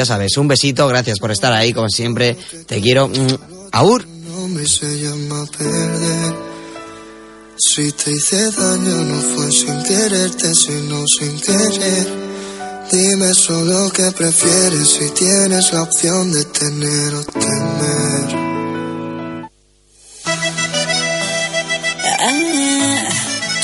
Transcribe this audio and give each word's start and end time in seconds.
Ya 0.00 0.04
sabes, 0.04 0.36
un 0.36 0.46
besito, 0.46 0.86
gracias 0.86 1.18
por 1.18 1.32
estar 1.32 1.52
ahí, 1.52 1.72
como 1.72 1.88
siempre. 1.88 2.36
Te 2.68 2.80
quiero. 2.80 3.08
Mm, 3.08 3.34
Aur. 3.72 4.06
nombre 4.06 4.64
se 4.64 4.86
llama 5.02 5.44
perder. 5.58 6.36
Si 7.58 7.90
te 7.90 8.12
hice 8.12 8.48
daño 8.52 8.94
no 8.94 9.20
fue 9.20 9.50
sin 9.50 9.82
quererte, 9.82 10.54
sino 10.54 11.04
sin 11.18 11.40
querer. 11.40 12.06
Dime 12.92 13.34
solo 13.34 13.90
qué 13.90 14.12
prefieres 14.12 14.88
si 14.88 15.10
tienes 15.10 15.72
la 15.72 15.82
opción 15.82 16.30
de 16.30 16.44
tener 16.44 17.14
o 17.16 17.24
temer. 17.24 18.48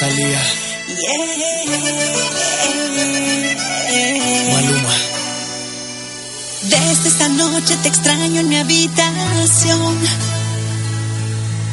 Talía. 0.01 0.43
Maluma. 2.93 3.34
Desde 6.69 7.09
esta 7.09 7.29
noche 7.29 7.77
te 7.83 7.89
extraño 7.89 8.41
en 8.41 8.49
mi 8.49 8.57
habitación. 8.57 9.99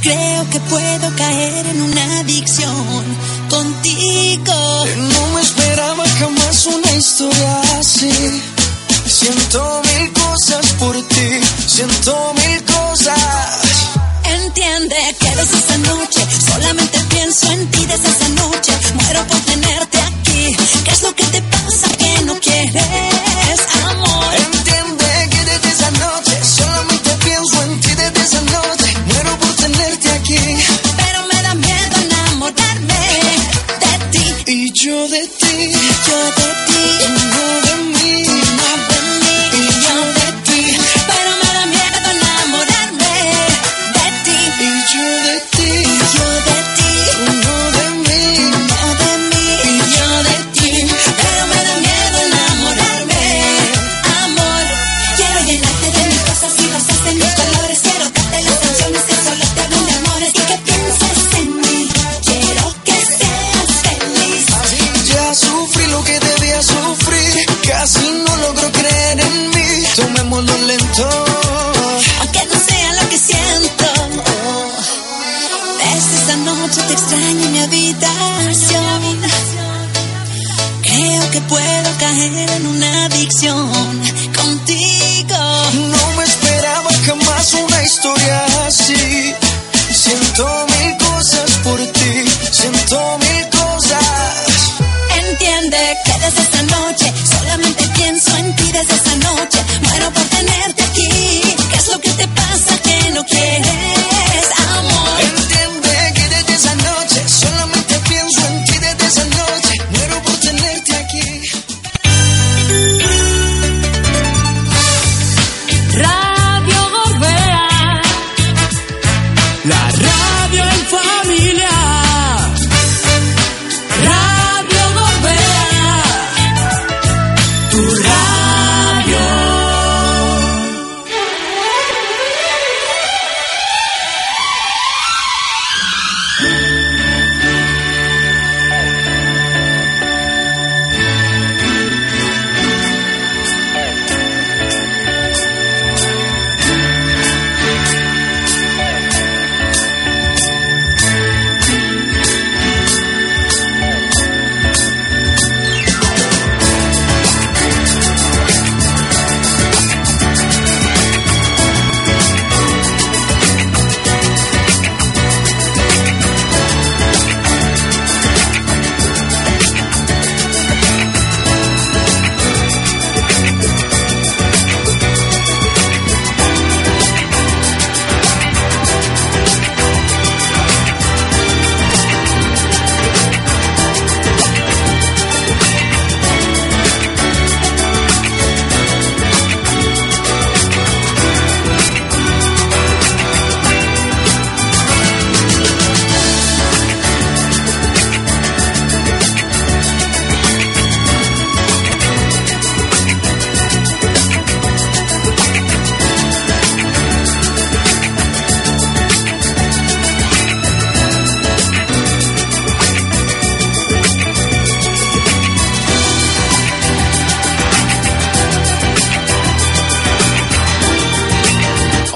Creo 0.01 0.49
que 0.49 0.59
puedo 0.61 1.15
caer 1.15 1.65
en 1.67 1.81
una 1.81 2.19
adicción 2.19 3.03
contigo. 3.49 4.85
No 4.97 5.27
me 5.33 5.41
esperaba 5.41 6.03
jamás 6.19 6.65
una 6.65 6.91
historia 6.91 7.61
así. 7.79 8.11
Siento 9.05 9.81
mil 9.85 10.11
cosas 10.13 10.65
por 10.79 10.95
ti, 11.07 11.39
siento 11.67 12.33
mil 12.43 12.63
cosas. 12.63 13.17
Entiende 14.23 14.95
que 15.19 15.29
desde 15.35 15.57
esa 15.57 15.77
noche 15.77 16.27
solamente 16.51 16.99
pienso 17.09 17.51
en 17.51 17.67
ti 17.71 17.85
desde 17.85 18.09
esa 18.09 18.29
noche. 18.29 18.73
Muero 18.95 19.27
por 19.27 19.39
tenerte 19.41 19.97
aquí. 20.01 20.55
¿Qué 20.83 20.91
es 20.91 21.01
lo 21.03 21.15
que 21.15 21.23
te 21.25 21.41
pasa 21.43 21.87
que 21.97 22.25
no 22.25 22.33
quieres 22.39 23.59
amor? 23.89 24.40
Yo 34.83 35.07
de 35.07 35.27
ti. 35.27 35.71
Yo 36.07 36.19
de 36.37 36.49
ti, 36.65 37.20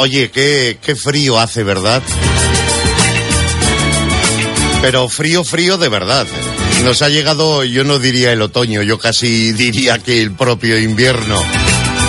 Oye, 0.06 0.30
qué, 0.30 0.78
qué 0.86 0.96
frío 0.96 1.40
hace, 1.40 1.64
¿verdad? 1.64 2.00
Pero 4.80 5.10
frío, 5.10 5.44
frío 5.44 5.80
de 5.80 5.90
verdad. 5.90 6.28
Nos 6.84 7.02
ha 7.02 7.10
llegado, 7.10 7.64
yo 7.64 7.84
no 7.84 7.98
diría 7.98 8.32
el 8.32 8.44
otoño, 8.44 8.84
yo 8.84 9.00
casi 9.00 9.52
diría 9.52 9.98
que 9.98 10.22
el 10.22 10.34
propio 10.34 10.78
invierno. 10.78 11.42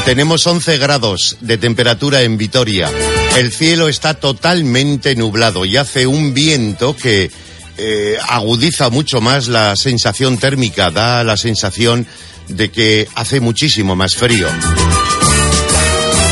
Tenemos 0.04 0.46
11 0.46 0.76
grados 0.76 1.38
de 1.40 1.56
temperatura 1.56 2.20
en 2.20 2.36
Vitoria. 2.36 2.90
El 3.34 3.50
cielo 3.50 3.88
está 3.88 4.12
totalmente 4.12 5.16
nublado 5.16 5.64
y 5.64 5.78
hace 5.78 6.06
un 6.06 6.34
viento 6.34 6.94
que 6.94 7.30
eh, 7.78 8.18
agudiza 8.28 8.90
mucho 8.90 9.22
más 9.22 9.48
la 9.48 9.74
sensación 9.74 10.36
térmica, 10.36 10.90
da 10.90 11.24
la 11.24 11.38
sensación 11.38 12.06
de 12.48 12.70
que 12.70 13.08
hace 13.14 13.40
muchísimo 13.40 13.96
más 13.96 14.16
frío. 14.16 14.48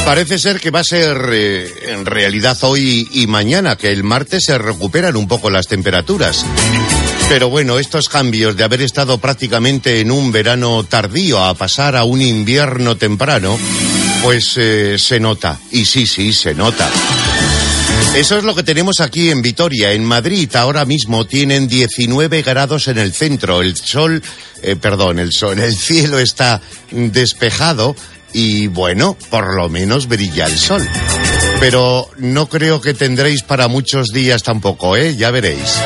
Parece 0.04 0.38
ser 0.38 0.60
que 0.60 0.70
va 0.70 0.80
a 0.80 0.84
ser 0.84 1.16
eh, 1.32 1.66
en 1.88 2.04
realidad 2.04 2.58
hoy 2.60 3.08
y 3.12 3.26
mañana, 3.26 3.76
que 3.76 3.90
el 3.90 4.04
martes 4.04 4.44
se 4.44 4.58
recuperan 4.58 5.16
un 5.16 5.26
poco 5.26 5.48
las 5.48 5.66
temperaturas. 5.66 6.44
Pero 7.30 7.48
bueno, 7.48 7.78
estos 7.78 8.10
cambios 8.10 8.54
de 8.54 8.64
haber 8.64 8.82
estado 8.82 9.16
prácticamente 9.16 10.00
en 10.00 10.10
un 10.10 10.30
verano 10.30 10.84
tardío 10.84 11.42
a 11.42 11.54
pasar 11.54 11.96
a 11.96 12.04
un 12.04 12.20
invierno 12.20 12.96
temprano, 12.96 13.58
pues 14.22 14.52
eh, 14.58 14.98
se 14.98 15.18
nota. 15.18 15.58
Y 15.72 15.86
sí, 15.86 16.06
sí, 16.06 16.34
se 16.34 16.54
nota. 16.54 16.88
Eso 18.14 18.38
es 18.38 18.44
lo 18.44 18.54
que 18.54 18.62
tenemos 18.62 19.00
aquí 19.00 19.30
en 19.30 19.42
Vitoria. 19.42 19.92
En 19.92 20.04
Madrid 20.04 20.54
ahora 20.54 20.84
mismo 20.84 21.26
tienen 21.26 21.66
19 21.66 22.42
grados 22.42 22.88
en 22.88 22.98
el 22.98 23.12
centro. 23.12 23.62
El 23.62 23.74
sol, 23.74 24.22
eh, 24.62 24.76
perdón, 24.76 25.18
el 25.18 25.32
sol, 25.32 25.58
el 25.58 25.74
cielo 25.74 26.18
está 26.18 26.60
despejado 26.92 27.96
y 28.34 28.66
bueno, 28.66 29.16
por 29.30 29.54
lo 29.54 29.70
menos 29.70 30.08
brilla 30.08 30.46
el 30.46 30.58
sol. 30.58 30.86
Pero 31.60 32.10
no 32.18 32.48
creo 32.48 32.80
que 32.80 32.92
tendréis 32.92 33.42
para 33.42 33.68
muchos 33.68 34.08
días 34.08 34.42
tampoco, 34.42 34.96
¿eh? 34.96 35.16
Ya 35.16 35.30
veréis. 35.30 35.78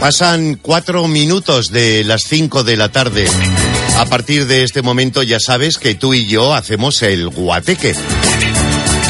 Pasan 0.00 0.58
cuatro 0.60 1.06
minutos 1.06 1.70
de 1.70 2.02
las 2.02 2.22
cinco 2.22 2.64
de 2.64 2.76
la 2.76 2.88
tarde. 2.88 3.28
A 3.98 4.06
partir 4.06 4.46
de 4.46 4.64
este 4.64 4.82
momento 4.82 5.22
ya 5.22 5.38
sabes 5.38 5.78
que 5.78 5.94
tú 5.94 6.14
y 6.14 6.26
yo 6.26 6.54
hacemos 6.54 7.02
el 7.02 7.28
guateque. 7.28 7.94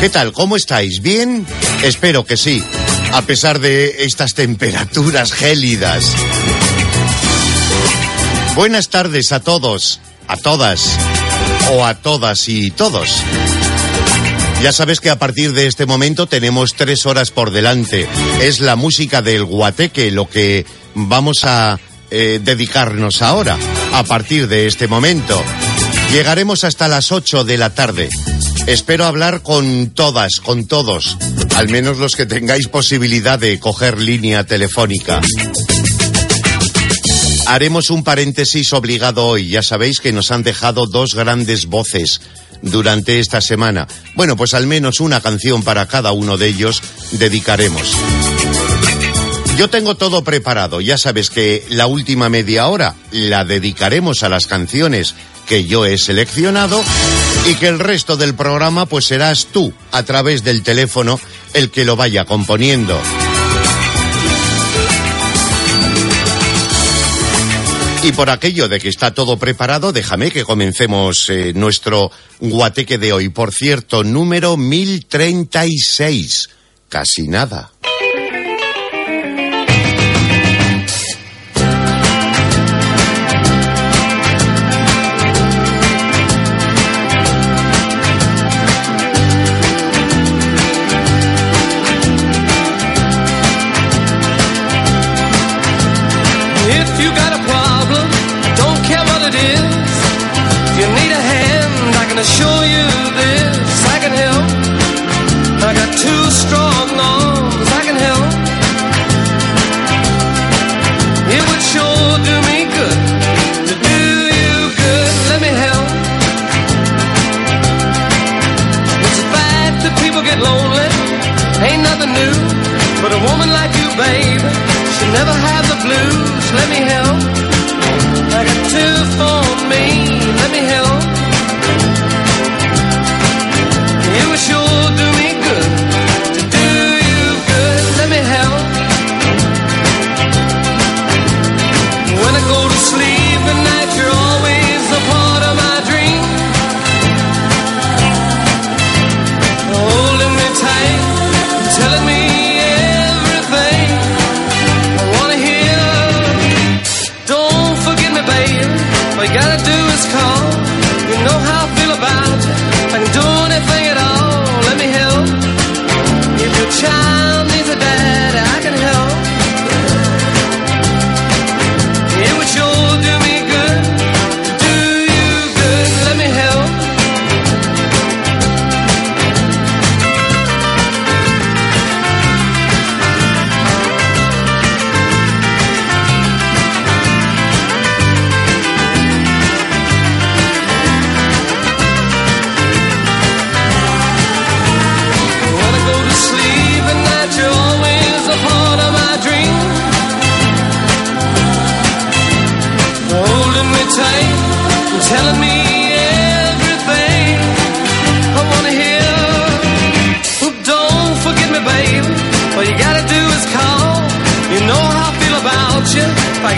¿Qué 0.00 0.10
tal? 0.10 0.32
¿Cómo 0.32 0.56
estáis? 0.56 1.00
¿Bien? 1.00 1.46
Espero 1.84 2.26
que 2.26 2.36
sí, 2.36 2.62
a 3.12 3.22
pesar 3.22 3.60
de 3.60 4.04
estas 4.04 4.34
temperaturas 4.34 5.32
gélidas. 5.32 6.12
Buenas 8.54 8.90
tardes 8.90 9.32
a 9.32 9.40
todos, 9.40 9.98
a 10.28 10.36
todas, 10.36 10.98
o 11.72 11.86
a 11.86 11.94
todas 11.94 12.48
y 12.50 12.70
todos. 12.70 13.22
Ya 14.62 14.72
sabes 14.72 15.00
que 15.00 15.08
a 15.08 15.18
partir 15.18 15.54
de 15.54 15.66
este 15.66 15.86
momento 15.86 16.26
tenemos 16.26 16.74
tres 16.74 17.06
horas 17.06 17.30
por 17.30 17.50
delante. 17.50 18.06
Es 18.42 18.60
la 18.60 18.76
música 18.76 19.22
del 19.22 19.44
guateque 19.44 20.10
lo 20.10 20.28
que 20.28 20.66
vamos 20.94 21.44
a 21.44 21.80
eh, 22.10 22.40
dedicarnos 22.44 23.22
ahora, 23.22 23.56
a 23.94 24.04
partir 24.04 24.46
de 24.48 24.66
este 24.66 24.86
momento. 24.86 25.42
Llegaremos 26.12 26.62
hasta 26.64 26.88
las 26.88 27.10
ocho 27.10 27.44
de 27.44 27.56
la 27.56 27.74
tarde. 27.74 28.10
Espero 28.66 29.06
hablar 29.06 29.42
con 29.42 29.90
todas, 29.90 30.32
con 30.44 30.66
todos, 30.66 31.16
al 31.56 31.70
menos 31.70 31.96
los 31.96 32.14
que 32.16 32.26
tengáis 32.26 32.68
posibilidad 32.68 33.38
de 33.38 33.58
coger 33.58 33.98
línea 33.98 34.44
telefónica. 34.44 35.22
Haremos 37.52 37.90
un 37.90 38.02
paréntesis 38.02 38.72
obligado 38.72 39.26
hoy. 39.26 39.48
Ya 39.48 39.62
sabéis 39.62 40.00
que 40.00 40.10
nos 40.10 40.30
han 40.30 40.42
dejado 40.42 40.86
dos 40.86 41.14
grandes 41.14 41.66
voces 41.66 42.22
durante 42.62 43.18
esta 43.18 43.42
semana. 43.42 43.86
Bueno, 44.14 44.38
pues 44.38 44.54
al 44.54 44.66
menos 44.66 45.00
una 45.00 45.20
canción 45.20 45.62
para 45.62 45.86
cada 45.86 46.12
uno 46.12 46.38
de 46.38 46.46
ellos 46.46 46.82
dedicaremos. 47.10 47.94
Yo 49.58 49.68
tengo 49.68 49.96
todo 49.96 50.24
preparado. 50.24 50.80
Ya 50.80 50.96
sabes 50.96 51.28
que 51.28 51.62
la 51.68 51.86
última 51.86 52.30
media 52.30 52.68
hora 52.68 52.94
la 53.10 53.44
dedicaremos 53.44 54.22
a 54.22 54.30
las 54.30 54.46
canciones 54.46 55.14
que 55.46 55.64
yo 55.64 55.84
he 55.84 55.98
seleccionado 55.98 56.82
y 57.50 57.56
que 57.56 57.68
el 57.68 57.78
resto 57.78 58.16
del 58.16 58.34
programa 58.34 58.86
pues 58.86 59.04
serás 59.04 59.48
tú 59.52 59.74
a 59.90 60.04
través 60.04 60.42
del 60.42 60.62
teléfono 60.62 61.20
el 61.52 61.70
que 61.70 61.84
lo 61.84 61.96
vaya 61.96 62.24
componiendo. 62.24 62.98
Y 68.04 68.10
por 68.10 68.30
aquello 68.30 68.68
de 68.68 68.80
que 68.80 68.88
está 68.88 69.14
todo 69.14 69.38
preparado, 69.38 69.92
déjame 69.92 70.32
que 70.32 70.42
comencemos 70.42 71.30
eh, 71.30 71.52
nuestro 71.54 72.10
guateque 72.40 72.98
de 72.98 73.12
hoy. 73.12 73.28
Por 73.28 73.52
cierto, 73.52 74.02
número 74.02 74.56
1036. 74.56 76.50
Casi 76.88 77.28
nada. 77.28 77.71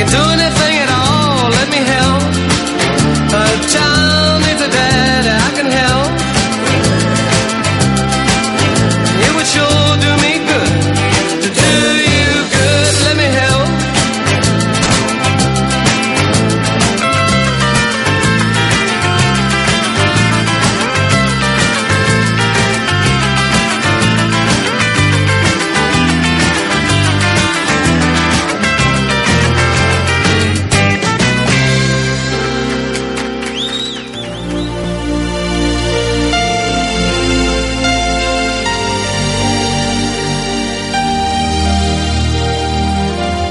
Can 0.06 0.12
do 0.12 0.30
anything 0.30 0.73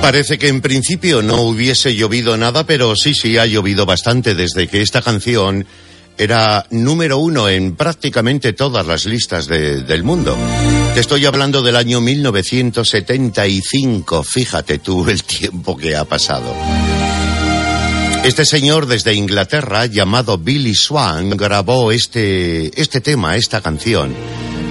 Parece 0.04 0.38
que 0.38 0.50
en 0.50 0.60
principio 0.60 1.22
no 1.22 1.44
hubiese 1.44 1.96
llovido 1.96 2.36
nada, 2.36 2.66
pero 2.66 2.94
sí, 2.98 3.14
sí, 3.14 3.38
ha 3.38 3.46
llovido 3.46 3.86
bastante 3.86 4.36
desde 4.36 4.68
que 4.68 4.82
esta 4.82 5.02
canción 5.02 5.66
era 6.18 6.66
número 6.72 7.20
uno 7.20 7.48
en 7.48 7.78
prácticamente 7.78 8.52
todas 8.52 8.86
las 8.86 9.06
listas 9.06 9.48
de- 9.48 9.82
del 9.84 10.04
mundo. 10.04 10.38
Te 10.94 11.00
estoy 11.00 11.26
hablando 11.26 11.62
del 11.62 11.78
año 11.78 12.02
1975, 12.02 14.24
fíjate 14.24 14.80
tú 14.80 15.08
el 15.10 15.24
tiempo 15.24 15.78
que 15.78 15.96
ha 15.96 16.04
pasado. 16.04 16.54
Este 18.26 18.44
señor 18.46 18.88
desde 18.88 19.14
Inglaterra, 19.14 19.86
llamado 19.86 20.38
Billy 20.38 20.76
Swan, 20.76 21.30
grabó 21.32 21.94
este, 21.94 22.78
este 22.80 23.00
tema, 23.00 23.38
esta 23.38 23.62
canción. 23.62 24.14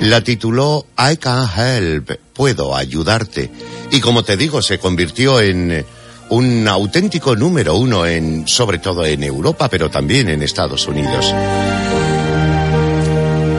La 0.02 0.20
tituló 0.22 0.84
I 0.98 1.16
Can 1.16 1.48
Help, 1.56 2.10
Puedo 2.34 2.74
Ayudarte. 2.74 3.50
Y 3.90 4.00
como 4.00 4.22
te 4.22 4.36
digo, 4.36 4.62
se 4.62 4.78
convirtió 4.78 5.40
en 5.40 5.70
eh, 5.70 5.84
un 6.30 6.66
auténtico 6.66 7.36
número 7.36 7.76
uno 7.76 8.06
en, 8.06 8.48
sobre 8.48 8.78
todo 8.78 9.04
en 9.04 9.22
Europa, 9.22 9.68
pero 9.68 9.90
también 9.90 10.28
en 10.28 10.42
Estados 10.42 10.86
Unidos. 10.86 11.32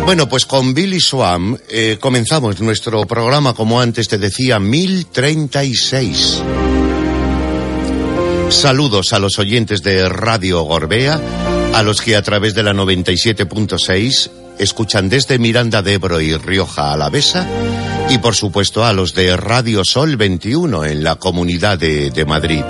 Bueno, 0.06 0.28
pues 0.28 0.46
con 0.46 0.74
Billy 0.74 1.00
Swan 1.00 1.58
eh, 1.70 1.98
comenzamos 2.00 2.60
nuestro 2.60 3.06
programa, 3.06 3.54
como 3.54 3.80
antes 3.80 4.08
te 4.08 4.18
decía, 4.18 4.60
1036. 4.60 6.42
Saludos 8.50 9.14
a 9.14 9.20
los 9.20 9.40
oyentes 9.40 9.82
de 9.82 10.10
Radio 10.10 10.62
Gorbea, 10.64 11.20
a 11.74 11.82
los 11.84 12.02
que 12.02 12.16
a 12.16 12.22
través 12.22 12.54
de 12.54 12.64
la 12.64 12.74
97.6 12.74 14.30
escuchan 14.60 15.10
desde 15.10 15.40
Miranda 15.40 15.82
de 15.82 15.94
Ebro 15.94 16.22
y 16.22 16.36
Rioja 16.36 16.92
Alavesa, 16.92 17.48
y 18.14 18.20
por 18.20 18.36
supuesto 18.36 18.86
a 18.86 18.94
los 18.94 19.16
de 19.16 19.36
Radio 19.36 19.84
Sol 19.84 20.18
21 20.18 20.86
en 20.86 21.04
la 21.04 21.16
Comunidad 21.16 21.80
de, 21.80 22.26
Madrid. 22.28 22.62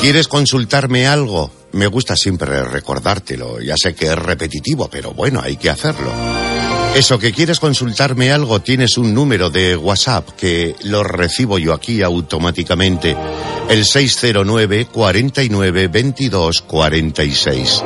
¿Quieres 0.00 0.26
consultarme 0.26 1.06
algo? 1.06 1.52
Me 1.70 1.86
gusta 1.86 2.16
siempre 2.16 2.64
recordártelo. 2.64 3.60
Ya 3.60 3.76
sé 3.76 3.94
que 3.94 4.06
es 4.06 4.18
repetitivo, 4.18 4.88
pero 4.90 5.12
bueno, 5.12 5.40
hay 5.40 5.56
que 5.56 5.70
hacerlo. 5.70 6.10
Eso 6.96 7.16
que 7.16 7.32
quieres 7.32 7.60
consultarme 7.60 8.32
algo, 8.32 8.60
tienes 8.60 8.98
un 8.98 9.14
número 9.14 9.48
de 9.48 9.76
WhatsApp 9.76 10.30
que 10.30 10.74
lo 10.82 11.04
recibo 11.04 11.58
yo 11.58 11.72
aquí 11.72 12.02
automáticamente. 12.02 13.16
El 13.68 13.84
609 13.84 14.86
49 14.86 15.86
22 15.86 16.62
46. 16.62 17.82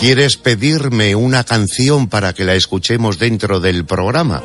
¿Quieres 0.00 0.36
pedirme 0.36 1.16
una 1.16 1.42
canción 1.42 2.06
para 2.06 2.32
que 2.32 2.44
la 2.44 2.54
escuchemos 2.54 3.18
dentro 3.18 3.58
del 3.58 3.84
programa? 3.84 4.40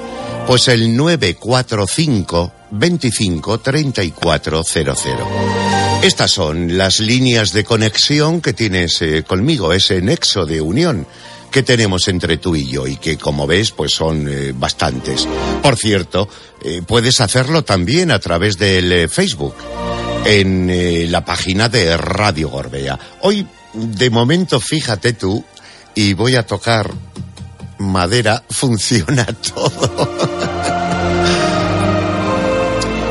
Pues 0.48 0.68
el 0.68 0.98
945 0.98 2.52
25 2.72 3.60
3400. 3.60 4.98
Estas 6.02 6.32
son 6.32 6.76
las 6.76 7.00
líneas 7.00 7.54
de 7.54 7.64
conexión 7.64 8.42
que 8.42 8.54
tienes 8.54 9.00
eh, 9.04 9.24
conmigo, 9.24 9.74
ese 9.74 10.02
nexo 10.02 10.48
de 10.48 10.60
unión 10.60 11.06
que 11.52 11.62
tenemos 11.62 12.08
entre 12.08 12.38
tú 12.38 12.56
y 12.56 12.68
yo 12.68 12.88
y 12.88 12.96
que 12.96 13.20
como 13.20 13.46
ves 13.46 13.70
pues 13.70 13.94
son 13.94 14.28
eh, 14.28 14.54
bastantes. 14.56 15.28
Por 15.62 15.78
cierto, 15.78 16.28
eh, 16.64 16.82
puedes 16.86 17.22
hacerlo 17.22 17.64
también 17.64 18.10
a 18.10 18.18
través 18.18 18.58
del 18.58 19.08
Facebook 19.08 19.54
en 20.26 21.12
la 21.12 21.24
página 21.24 21.70
de 21.70 21.96
Radio 21.96 22.50
Gorbea. 22.50 22.98
Hoy, 23.22 23.46
de 23.74 24.10
momento, 24.10 24.60
fíjate 24.60 25.14
tú, 25.14 25.44
y 25.96 26.14
voy 26.14 26.36
a 26.36 26.46
tocar 26.46 26.92
madera, 27.80 28.44
funciona 28.50 29.26
todo. 29.26 30.10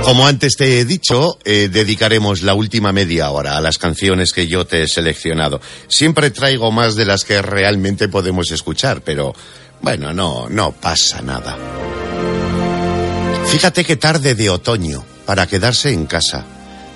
Como 0.04 0.26
antes 0.26 0.56
te 0.56 0.80
he 0.80 0.84
dicho, 0.84 1.38
eh, 1.44 1.68
dedicaremos 1.72 2.42
la 2.42 2.54
última 2.54 2.92
media 2.92 3.30
hora 3.30 3.56
a 3.56 3.60
las 3.60 3.78
canciones 3.78 4.32
que 4.32 4.48
yo 4.48 4.66
te 4.66 4.82
he 4.82 4.88
seleccionado. 4.88 5.60
Siempre 5.86 6.30
traigo 6.30 6.72
más 6.72 6.96
de 6.96 7.04
las 7.04 7.24
que 7.24 7.40
realmente 7.40 8.08
podemos 8.08 8.50
escuchar, 8.50 9.02
pero 9.02 9.32
bueno, 9.80 10.12
no, 10.12 10.48
no 10.48 10.72
pasa 10.72 11.22
nada. 11.22 11.56
Fíjate 13.46 13.84
qué 13.84 13.96
tarde 13.96 14.34
de 14.34 14.50
otoño 14.50 15.04
para 15.24 15.46
quedarse 15.46 15.92
en 15.92 16.06
casa, 16.06 16.44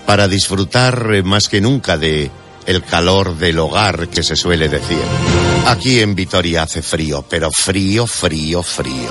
para 0.05 0.27
disfrutar 0.27 1.11
eh, 1.15 1.23
más 1.23 1.49
que 1.49 1.61
nunca 1.61 1.97
de 1.97 2.31
el 2.67 2.83
calor 2.83 3.37
del 3.39 3.59
hogar 3.59 4.09
que 4.09 4.23
se 4.23 4.37
suele 4.37 4.69
decir. 4.69 5.03
Aquí 5.67 6.01
en 6.01 6.15
Vitoria 6.15 6.63
hace 6.63 6.83
frío, 6.83 7.25
pero 7.29 7.51
frío, 7.51 8.07
frío, 8.07 8.63
frío. 8.63 9.11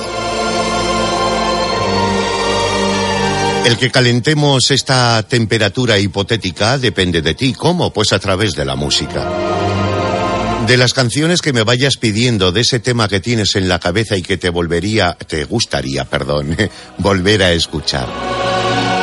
El 3.65 3.77
que 3.77 3.89
calentemos 3.89 4.69
esta 4.69 5.24
temperatura 5.24 5.97
hipotética 5.97 6.77
depende 6.77 7.24
de 7.24 7.33
ti. 7.33 7.53
¿Cómo? 7.53 7.91
Pues 7.91 8.13
a 8.13 8.19
través 8.19 8.53
de 8.53 8.63
la 8.63 8.75
música. 8.75 9.27
De 10.67 10.77
las 10.77 10.93
canciones 10.93 11.41
que 11.41 11.53
me 11.53 11.63
vayas 11.63 11.97
pidiendo, 11.97 12.51
de 12.51 12.62
ese 12.62 12.79
tema 12.79 13.07
que 13.07 13.19
tienes 13.19 13.55
en 13.55 13.67
la 13.67 13.79
cabeza 13.79 14.17
y 14.17 14.21
que 14.21 14.38
te 14.38 14.50
volvería, 14.50 15.17
te 15.27 15.45
gustaría, 15.45 16.05
perdón, 16.05 16.55
volver 17.00 17.43
a 17.43 17.53
escuchar. 17.53 18.34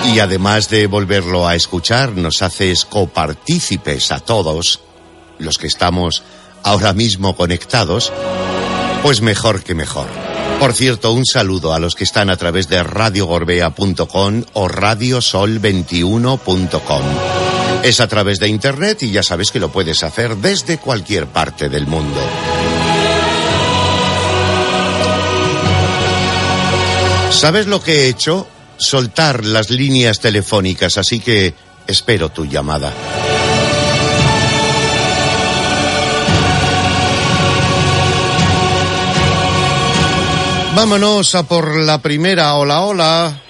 Y 0.04 0.18
además 0.18 0.68
de 0.68 0.86
volverlo 0.86 1.46
a 1.46 1.54
escuchar, 1.54 2.12
nos 2.12 2.42
haces 2.42 2.84
copartícipes 2.84 4.12
a 4.12 4.20
todos 4.20 4.80
los 5.38 5.56
que 5.58 5.66
estamos 5.66 6.22
ahora 6.62 6.92
mismo 6.92 7.34
conectados, 7.36 8.12
pues 9.02 9.20
mejor 9.20 9.62
que 9.62 9.74
mejor. 9.74 10.06
Por 10.58 10.72
cierto, 10.74 11.12
un 11.12 11.26
saludo 11.26 11.74
a 11.74 11.80
los 11.80 11.94
que 11.94 12.04
están 12.04 12.30
a 12.30 12.36
través 12.36 12.68
de 12.68 12.82
radiogorbea.com 12.82 14.44
o 14.52 14.68
radiosol21.com. 14.68 17.02
Es 17.82 18.00
a 18.00 18.06
través 18.06 18.38
de 18.38 18.48
internet 18.48 19.02
y 19.02 19.10
ya 19.10 19.24
sabes 19.24 19.50
que 19.50 19.58
lo 19.58 19.72
puedes 19.72 20.04
hacer 20.04 20.36
desde 20.36 20.78
cualquier 20.78 21.26
parte 21.26 21.68
del 21.68 21.88
mundo. 21.88 22.20
¿Sabes 27.30 27.66
lo 27.66 27.82
que 27.82 28.04
he 28.04 28.08
hecho? 28.08 28.46
Soltar 28.82 29.44
las 29.44 29.70
líneas 29.70 30.18
telefónicas, 30.18 30.98
así 30.98 31.20
que 31.20 31.54
espero 31.86 32.30
tu 32.30 32.44
llamada. 32.46 32.92
Vámonos 40.74 41.34
a 41.34 41.42
por 41.46 41.76
la 41.76 41.98
primera. 42.00 42.54
Hola, 42.54 42.80
hola. 42.82 43.40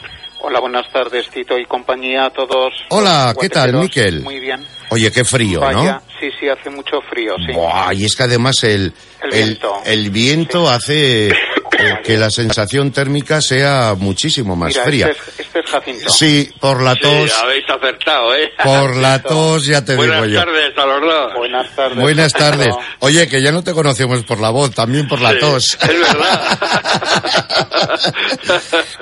Hola, 0.40 0.60
buenas 0.60 0.90
tardes, 0.92 1.28
Tito 1.30 1.56
y 1.56 1.64
compañía 1.66 2.26
a 2.26 2.30
todos. 2.30 2.72
Hola, 2.90 3.34
¿qué 3.40 3.48
tal. 3.48 3.74
Miquel? 3.74 4.22
Muy 4.22 4.40
bien. 4.40 4.66
Oye, 4.90 5.10
qué 5.12 5.24
frío, 5.24 5.60
Vaya, 5.60 5.92
¿no? 5.94 6.02
sí, 6.20 6.28
sí, 6.38 6.48
hace 6.48 6.68
mucho 6.68 7.00
frío, 7.08 7.34
sí. 7.46 7.52
Buah, 7.54 7.94
y 7.94 8.04
es 8.04 8.14
que 8.16 8.24
además 8.24 8.62
el, 8.64 8.92
El 9.22 9.30
viento. 9.30 9.72
el 9.86 10.10
viento 10.10 10.68
hace 10.68 11.32
eh, 11.79 12.00
que 12.05 12.17
la 12.17 12.31
sensación 12.31 12.93
térmica 12.93 13.41
sea 13.41 13.95
muchísimo 13.99 14.57
más 14.57 14.69
Mira, 14.71 14.85
fría. 14.85 15.07
Este, 15.09 15.31
es, 15.31 15.41
este 15.41 15.61
es 15.61 15.67
Jacinto. 15.67 16.11
Sí, 16.11 16.50
por 16.61 16.83
la 16.83 16.95
tos, 16.97 17.31
Sí, 17.31 17.41
habéis 17.43 17.64
acertado, 17.69 18.35
¿eh? 18.35 18.52
por 18.62 18.97
la 18.97 19.23
tos 19.23 19.67
ya 19.67 19.85
te 19.85 19.97
Buenas 19.97 20.23
digo 20.23 20.35
yo. 20.35 20.45
tardes 20.45 20.79
a 20.79 20.87
los 20.87 21.00
dos. 21.00 21.35
Buenas 21.35 21.76
tardes. 21.76 21.99
Buenas 21.99 22.33
Jacinto. 22.33 22.59
tardes. 22.59 22.75
Oye, 23.00 23.29
que 23.29 23.43
ya 23.43 23.52
no 23.52 23.62
te 23.64 23.73
conocemos 23.73 24.23
por 24.25 24.41
la 24.41 24.50
voz, 24.50 24.75
también 24.75 25.09
por 25.09 25.21
la 25.21 25.33
Sí, 25.33 25.38
tos. 25.41 25.79
Es 25.83 26.00
verdad. 26.00 26.59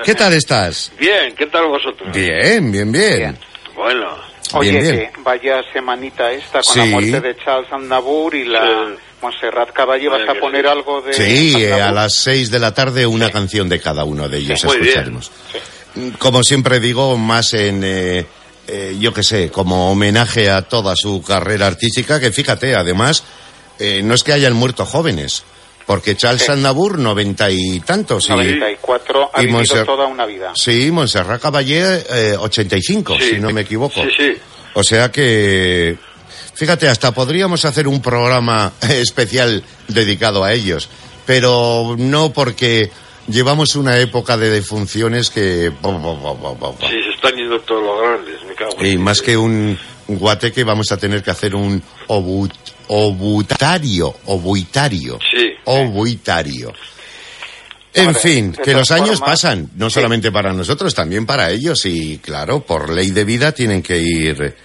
¿Qué 0.03 0.15
tal 0.15 0.33
estás? 0.33 0.91
Bien, 0.97 1.33
¿qué 1.35 1.47
tal 1.47 1.67
vosotros? 1.67 2.11
Bien, 2.13 2.71
bien, 2.71 2.91
bien. 2.91 3.17
Bien. 3.17 3.37
Bueno, 3.75 4.31
Oye, 4.53 4.71
Bien, 4.71 4.83
bien. 4.83 5.11
que 5.13 5.21
vaya 5.21 5.63
semanita 5.71 6.29
esta 6.31 6.61
con 6.61 6.73
Sí. 6.73 6.79
la 6.79 6.85
muerte 6.87 7.21
de 7.21 7.37
Charles 7.37 7.71
Aznavour 7.71 8.35
y 8.35 8.43
la 8.45 8.61
Sí. 8.61 8.95
Montserrat 9.21 9.71
Caballé. 9.71 10.09
¿Vas 10.09 10.27
a 10.27 10.33
poner 10.39 10.63
sí. 10.65 10.71
algo 10.71 11.01
de 11.01 11.13
Sí, 11.13 11.55
eh, 11.63 11.73
a 11.73 11.91
las 11.91 12.15
seis 12.15 12.49
de 12.51 12.59
la 12.59 12.73
tarde 12.73 13.05
una 13.05 13.29
canción 13.29 13.69
de 13.69 13.79
cada 13.79 14.03
uno 14.03 14.27
de 14.27 14.37
ellos 14.39 14.59
Sí, 14.59 14.67
muy 14.67 14.77
bien. 14.77 14.87
escucharemos. 14.89 15.31
Como 16.19 16.43
siempre 16.43 16.79
digo, 16.79 17.17
más 17.17 17.53
en, 17.53 17.81
eh, 17.83 18.25
eh, 18.67 18.95
yo 18.99 19.13
qué 19.13 19.23
sé, 19.23 19.49
como 19.51 19.91
homenaje 19.91 20.49
a 20.49 20.61
toda 20.61 20.95
su 20.95 21.21
carrera 21.21 21.67
artística, 21.67 22.19
que 22.19 22.31
fíjate, 22.31 22.75
además, 22.75 23.23
eh, 23.79 24.01
no 24.03 24.13
es 24.13 24.23
que 24.23 24.31
hayan 24.33 24.53
muerto 24.53 24.85
jóvenes, 24.85 25.43
porque 25.85 26.15
Charles 26.15 26.43
Sí. 26.43 26.51
Aznavour, 26.51 26.97
noventa 26.97 27.49
y 27.51 27.81
tantos, 27.81 28.27
y, 28.27 28.31
94, 28.31 29.31
ha 29.33 29.41
y 29.41 29.47
vivido 29.47 29.59
Montser- 29.63 29.85
toda 29.85 30.07
una 30.07 30.25
vida. 30.25 30.51
sí, 30.55 30.89
Montserrat 30.91 31.41
Caballé, 31.41 32.05
eh, 32.09 32.37
85, 32.39 33.17
Sí. 33.19 33.29
si 33.31 33.39
no 33.39 33.49
me 33.49 33.61
equivoco. 33.61 34.01
sí, 34.01 34.09
sí. 34.17 34.33
O 34.73 34.83
sea 34.85 35.11
que, 35.11 35.97
fíjate, 36.53 36.87
hasta 36.87 37.11
podríamos 37.11 37.65
hacer 37.65 37.87
un 37.87 38.01
programa 38.01 38.73
especial 38.89 39.63
dedicado 39.87 40.43
a 40.43 40.53
ellos, 40.53 40.89
pero 41.25 41.95
no 41.97 42.33
porque 42.33 42.91
llevamos 43.27 43.75
una 43.75 43.97
época 43.97 44.37
de 44.37 44.49
defunciones 44.49 45.29
que... 45.29 45.71
Sí, 45.71 46.87
se 47.03 47.09
están 47.15 47.35
yendo 47.35 47.59
todos 47.61 47.83
los 47.83 48.01
grandes, 48.01 48.43
me 48.47 48.53
cago 48.55 48.71
en 48.79 48.85
Y 48.85 48.97
más 48.97 49.21
que 49.21 49.37
un 49.37 49.77
guateque 50.07 50.63
vamos 50.63 50.91
a 50.91 50.97
tener 50.97 51.23
que 51.23 51.31
hacer 51.31 51.55
un 51.55 51.81
obut, 52.07 52.51
obutario, 52.87 54.15
obuitario. 54.25 55.19
Sí. 55.31 55.51
Obuitario. 55.65 56.73
En 57.93 58.07
Hombre, 58.07 58.21
fin, 58.21 58.53
que 58.53 58.73
los 58.73 58.89
años 58.91 59.19
pasan, 59.19 59.69
no 59.75 59.89
sí. 59.89 59.95
solamente 59.95 60.31
para 60.31 60.53
nosotros, 60.53 60.95
también 60.95 61.25
para 61.25 61.51
ellos 61.51 61.85
y 61.85 62.19
claro, 62.19 62.61
por 62.61 62.89
ley 62.89 63.11
de 63.11 63.25
vida 63.25 63.51
tienen 63.51 63.83
que 63.83 63.97
ir 63.97 64.55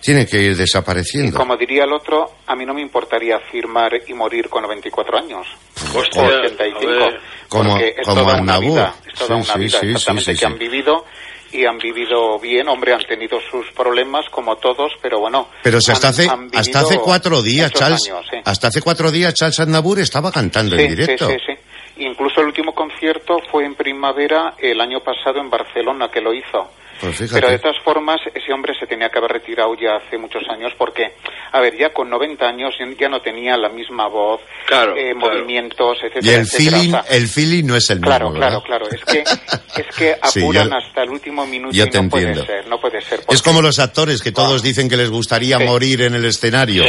tienen 0.00 0.26
que 0.26 0.36
ir 0.38 0.52
Y 0.52 0.54
desapareciendo. 0.54 1.36
como 1.38 1.56
diría 1.56 1.84
el 1.84 1.92
otro, 1.92 2.30
a 2.46 2.54
mí 2.54 2.64
no 2.64 2.74
me 2.74 2.80
importaría 2.82 3.38
firmar 3.50 3.92
y 4.06 4.14
morir 4.14 4.48
con 4.48 4.62
94 4.62 5.18
años. 5.18 5.46
Hostia, 5.94 6.22
o 6.22 6.24
a 6.24 6.28
85. 6.40 6.80
ver. 6.86 7.20
Como- 7.48 7.70
porque 7.70 7.94
es 7.98 8.06
como 8.06 8.20
toda 8.22 8.40
una 8.40 8.58
vida. 8.58 8.94
Es 9.06 9.14
toda 9.14 9.26
Sí, 9.28 9.32
una 9.34 9.44
sí, 9.44 9.58
vida, 9.60 9.80
sí, 9.80 9.86
exactamente, 9.86 10.24
sí, 10.24 10.34
sí, 10.34 10.38
que 10.40 10.46
han 10.46 10.58
vivido 10.58 11.04
y 11.52 11.64
han 11.64 11.78
vivido 11.78 12.38
bien. 12.38 12.68
Hombre, 12.68 12.92
han 12.92 13.04
tenido 13.06 13.38
sus 13.50 13.66
problemas 13.72 14.26
como 14.30 14.56
todos, 14.56 14.92
pero 15.00 15.18
bueno. 15.20 15.48
Pero 15.62 15.80
si 15.80 15.90
hasta 15.92 16.08
han- 16.08 16.12
hace 16.14 16.28
han 16.28 16.50
hasta 16.54 16.80
hace 16.80 16.98
cuatro 16.98 17.42
días, 17.42 17.72
Charles, 17.72 18.00
años, 18.08 18.26
sí. 18.30 18.36
hasta 18.44 18.68
hace 18.68 18.80
cuatro 18.82 19.10
días 19.10 19.34
Charles 19.34 19.58
Aznavour 19.60 19.98
estaba 20.00 20.30
cantando 20.30 20.76
Sí, 20.76 20.82
en 20.82 20.88
directo. 20.90 21.26
Sí, 21.28 21.34
sí, 21.46 21.52
sí. 21.54 22.04
Incluso 22.04 22.40
el 22.42 22.46
último 22.46 22.72
concierto 22.74 23.38
fue 23.50 23.64
en 23.64 23.74
primavera 23.74 24.54
el 24.58 24.80
año 24.80 25.00
pasado 25.00 25.40
en 25.40 25.50
Barcelona 25.50 26.08
que 26.12 26.20
lo 26.20 26.32
hizo. 26.32 26.70
Pues. 27.00 27.30
Pero 27.32 27.48
de 27.50 27.58
todas 27.58 27.76
formas, 27.84 28.20
ese 28.34 28.52
hombre 28.52 28.74
se 28.78 28.86
tenía 28.86 29.08
que 29.08 29.18
haber 29.18 29.30
retirado 29.32 29.74
ya 29.80 29.96
hace 29.96 30.18
muchos 30.18 30.42
años 30.48 30.72
porque, 30.76 31.14
a 31.52 31.60
ver, 31.60 31.76
ya 31.78 31.90
con 31.92 32.10
90 32.10 32.46
años 32.48 32.74
ya- 32.98 33.08
no 33.08 33.20
tenía 33.22 33.56
la 33.56 33.68
misma 33.68 34.08
voz, 34.08 34.40
Claro, 34.66 34.96
eh, 34.96 35.14
claro. 35.18 35.34
movimientos, 35.36 35.98
Y 36.02 36.06
etcétera, 36.06 36.34
el 36.36 36.40
etcétera. 36.42 36.70
feeling, 36.78 36.94
O 36.94 37.02
sea, 37.02 37.16
el 37.16 37.28
feeling 37.28 37.64
no 37.64 37.76
es 37.76 37.90
el 37.90 37.96
mismo, 38.00 38.08
Claro, 38.10 38.32
¿verdad? 38.32 38.48
claro, 38.48 38.62
claro. 38.62 38.86
Es 38.90 39.04
que, 39.04 39.20
es 39.80 39.96
que 39.96 40.18
Sí, 40.28 40.40
apuran 40.40 40.68
yo- 40.70 40.76
hasta 40.76 41.02
el 41.04 41.10
último 41.10 41.46
minuto 41.46 41.72
yo 41.74 41.84
y 41.84 41.90
te 41.90 42.02
no 42.02 42.08
puede 42.08 42.26
entiendo. 42.26 42.52
ser, 42.52 42.66
no 42.68 42.80
puede 42.80 43.00
ser. 43.00 43.20
Es 43.20 43.24
porque- 43.26 43.42
como 43.42 43.62
los 43.62 43.78
actores 43.78 44.20
que 44.22 44.32
todos 44.32 44.60
Wow. 44.60 44.62
dicen 44.62 44.88
que 44.88 44.96
les 44.96 45.10
gustaría 45.10 45.58
Sí. 45.58 45.64
morir 45.64 46.02
en 46.02 46.14
el 46.14 46.24
escenario. 46.24 46.84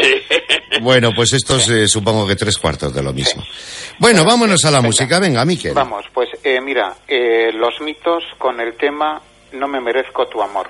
Bueno, 0.82 1.12
pues 1.16 1.34
esto 1.34 1.58
es 1.58 1.68
eh, 1.70 1.88
supongo 1.88 2.28
que 2.28 2.36
tres 2.36 2.58
cuartos 2.58 2.94
de 2.94 3.04
lo 3.04 3.12
mismo. 3.12 3.42
Sí. 3.44 3.94
Bueno, 4.00 4.24
vámonos 4.24 4.64
a 4.66 4.72
la 4.72 4.78
Venga. 4.78 4.88
música. 4.88 5.20
Venga, 5.20 5.44
Miquel. 5.46 5.74
Vamos, 5.74 6.06
pues 6.14 6.30
eh, 6.44 6.62
mira, 6.62 6.96
eh, 7.08 7.52
los 7.54 7.82
mitos 7.82 8.24
con 8.38 8.60
el 8.62 8.76
tema 8.78 9.22
No 9.54 9.68
me 9.68 9.80
merezco 9.80 10.28
tu 10.28 10.42
amor. 10.42 10.70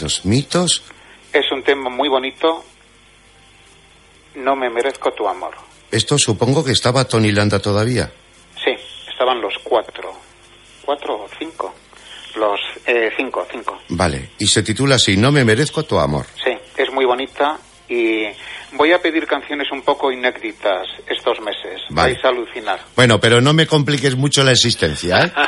Los 0.00 0.24
mitos. 0.24 0.82
Es 1.32 1.50
un 1.52 1.62
tema 1.62 1.90
muy 1.90 2.08
bonito. 2.08 2.64
No 4.34 4.56
me 4.56 4.68
merezco 4.68 5.12
tu 5.12 5.26
amor. 5.28 5.54
Esto 5.90 6.18
supongo 6.18 6.64
que 6.64 6.72
estaba 6.72 7.04
Tony 7.04 7.32
Landa 7.32 7.58
todavía. 7.58 8.10
Sí, 8.62 8.72
estaban 9.10 9.40
los 9.40 9.54
cuatro. 9.62 10.12
¿Cuatro 10.84 11.14
o 11.14 11.28
cinco? 11.38 11.74
Los 12.36 12.60
eh, 12.86 13.10
cinco, 13.16 13.46
cinco. 13.50 13.78
Vale. 13.88 14.30
Y 14.38 14.46
se 14.46 14.62
titula 14.62 14.96
así, 14.96 15.16
No 15.16 15.32
me 15.32 15.44
merezco 15.44 15.84
tu 15.84 15.98
amor. 15.98 16.26
Sí, 16.44 16.52
es 16.76 16.92
muy 16.92 17.04
bonita 17.04 17.58
y 17.88 18.24
voy 18.76 18.92
a 18.92 18.98
pedir 19.00 19.26
canciones 19.26 19.70
un 19.72 19.82
poco 19.82 20.10
inéditas 20.12 20.86
estos 21.08 21.40
meses. 21.40 21.82
Vale. 21.90 22.12
Vais 22.14 22.24
a 22.24 22.28
alucinar. 22.28 22.80
Bueno, 22.94 23.18
pero 23.18 23.40
no 23.40 23.52
me 23.52 23.66
compliques 23.66 24.16
mucho 24.16 24.42
la 24.44 24.52
existencia, 24.52 25.20
¿eh? 25.24 25.32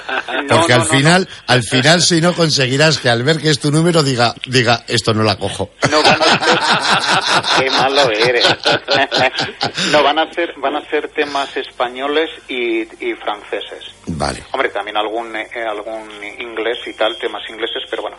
No, 0.48 0.60
Porque 0.60 0.74
no, 0.74 0.82
al 0.82 0.88
no, 0.88 0.94
final, 0.96 1.28
al 1.46 1.62
final 1.62 2.00
si 2.00 2.20
no 2.20 2.32
conseguirás 2.32 2.98
que 2.98 3.10
al 3.10 3.22
ver 3.22 3.38
que 3.38 3.50
es 3.50 3.58
tu 3.58 3.70
número 3.70 4.02
diga, 4.02 4.34
diga, 4.46 4.84
esto 4.88 5.12
no 5.12 5.22
la 5.22 5.36
cojo. 5.36 5.70
No 5.90 6.02
van 6.02 6.22
a 6.22 7.44
ser... 7.58 7.64
Qué 7.64 7.70
malo 7.70 8.10
eres. 8.10 8.46
no, 9.92 10.02
van 10.02 10.18
a 10.20 10.32
ser, 10.32 10.54
van 10.56 10.76
a 10.76 10.80
ser 10.88 11.08
temas 11.08 11.54
españoles 11.56 12.30
y, 12.48 12.80
y 12.82 13.14
franceses. 13.14 13.92
Vale. 14.06 14.42
Hombre, 14.52 14.70
también 14.70 14.96
algún, 14.96 15.34
eh, 15.36 15.48
algún 15.68 16.08
inglés 16.38 16.78
y 16.86 16.94
tal, 16.94 17.18
temas 17.18 17.42
ingleses, 17.50 17.82
pero 17.90 18.02
bueno. 18.02 18.16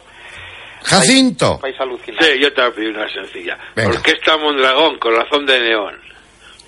Jacinto. 0.84 1.60
Alucinar. 1.80 2.24
Sí, 2.24 2.40
yo 2.42 2.54
te 2.54 2.62
voy 2.62 2.72
a 2.72 2.74
pedir 2.74 2.90
una 2.98 3.10
sencilla. 3.10 3.58
Venga. 3.76 3.90
Orquesta 3.90 4.38
Mondragón, 4.38 4.98
Corazón 4.98 5.46
de 5.46 5.60
Neón. 5.60 5.96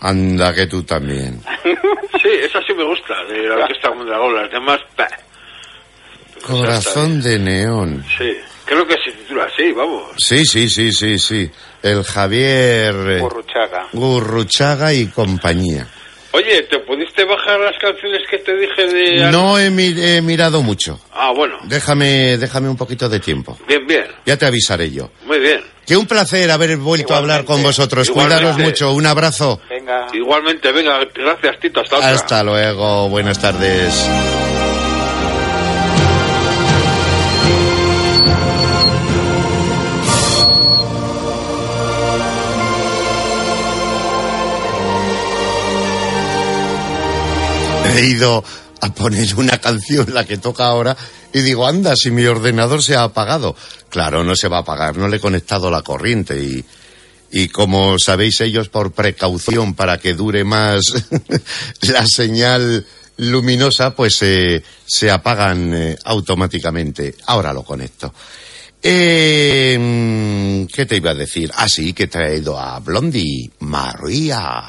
Anda 0.02 0.54
que 0.54 0.68
tú 0.68 0.84
también. 0.84 1.42
Sí, 2.22 2.30
esa 2.30 2.60
sí 2.62 2.72
me 2.76 2.84
gusta, 2.84 3.16
de 3.24 3.48
la 3.48 3.56
Orquesta 3.56 3.90
Mondragón. 3.90 4.36
Las 4.36 4.52
demás, 4.52 4.80
bah. 4.96 5.08
Corazón 6.46 7.22
de 7.22 7.40
neón. 7.40 8.04
Sí, 8.18 8.32
creo 8.66 8.86
que 8.86 8.96
se 9.04 9.12
titula 9.12 9.46
así, 9.46 9.72
vamos. 9.72 10.04
Sí, 10.18 10.46
sí, 10.46 10.70
sí, 10.70 10.92
sí, 10.92 11.18
sí. 11.18 11.50
El 11.82 12.04
Javier 12.04 12.96
eh, 12.96 13.20
Burruchaga. 13.20 13.88
Gurruchaga 13.94 14.94
y 14.94 15.08
compañía. 15.08 15.88
Oye, 16.34 16.62
¿te 16.64 16.80
pudiste 16.80 17.26
bajar 17.26 17.60
las 17.60 17.78
canciones 17.78 18.22
que 18.30 18.38
te 18.38 18.56
dije 18.56 18.88
de... 18.88 19.32
No 19.32 19.60
he, 19.60 19.70
mi- 19.70 19.94
he 19.98 20.22
mirado 20.22 20.62
mucho. 20.62 21.00
Ah, 21.14 21.32
bueno. 21.36 21.58
Déjame, 21.64 22.38
déjame 22.38 22.70
un 22.70 22.78
poquito 22.78 23.10
de 23.10 23.20
tiempo. 23.20 23.58
Bien, 23.68 23.86
bien. 23.86 24.06
Ya 24.26 24.38
te 24.38 24.46
avisaré 24.46 24.90
yo. 24.92 25.10
Muy 25.26 25.40
bien. 25.40 25.62
Que 25.86 25.98
un 25.98 26.06
placer 26.08 26.50
haber 26.52 26.78
vuelto 26.78 27.14
a 27.14 27.18
hablar 27.18 27.44
con 27.44 27.60
Igualmente. 27.60 27.68
vosotros. 27.68 28.08
Igualmente. 28.08 28.44
Cuidaros 28.44 28.62
mucho. 28.64 28.94
Un 28.94 29.06
abrazo. 29.08 29.60
Venga. 29.70 30.08
Igualmente, 30.14 30.72
venga, 30.72 31.00
gracias, 31.14 31.60
Tito. 31.60 31.82
Hasta 31.82 31.98
otra. 31.98 32.10
Hasta 32.12 32.44
luego. 32.44 33.10
Buenas 33.10 33.38
tardes. 33.40 34.10
He 47.96 48.06
ido 48.06 48.44
a 48.82 48.94
poner 48.94 49.36
una 49.36 49.60
canción, 49.60 50.14
la 50.14 50.26
que 50.26 50.38
toca 50.38 50.66
ahora, 50.66 50.98
y 51.34 51.42
digo, 51.42 51.68
anda, 51.68 51.96
si 51.96 52.12
mi 52.12 52.26
ordenador 52.26 52.84
se 52.84 52.96
ha 52.96 53.04
apagado. 53.04 53.56
Claro, 53.90 54.24
no 54.24 54.36
se 54.36 54.48
va 54.48 54.58
a 54.58 54.62
apagar, 54.62 54.98
no 54.98 55.08
le 55.08 55.18
he 55.18 55.20
conectado 55.20 55.70
la 55.70 55.82
corriente 55.82 56.42
y, 56.42 56.66
y 57.32 57.48
como 57.50 57.98
sabéis 57.98 58.42
ellos 58.42 58.70
por 58.70 58.92
precaución 58.92 59.74
para 59.74 59.98
que 59.98 60.14
dure 60.14 60.44
más 60.44 60.82
la 61.82 62.06
señal 62.06 62.86
luminosa, 63.18 63.96
pues 63.96 64.22
eh, 64.22 64.64
se 64.86 65.12
apagan 65.12 65.74
eh, 65.74 65.98
automáticamente. 66.04 67.16
Ahora 67.28 67.54
lo 67.54 67.64
conecto. 67.64 68.14
Eh, 68.84 70.66
¿Qué 70.74 70.86
te 70.86 70.98
iba 70.98 71.12
a 71.12 71.16
decir? 71.16 71.52
Ah, 71.56 71.70
sí, 71.70 71.94
que 71.94 72.04
he 72.04 72.08
traído 72.08 72.58
a 72.60 72.80
Blondie, 72.80 73.52
María. 73.60 74.66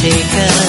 take 0.00 0.14
a 0.14 0.59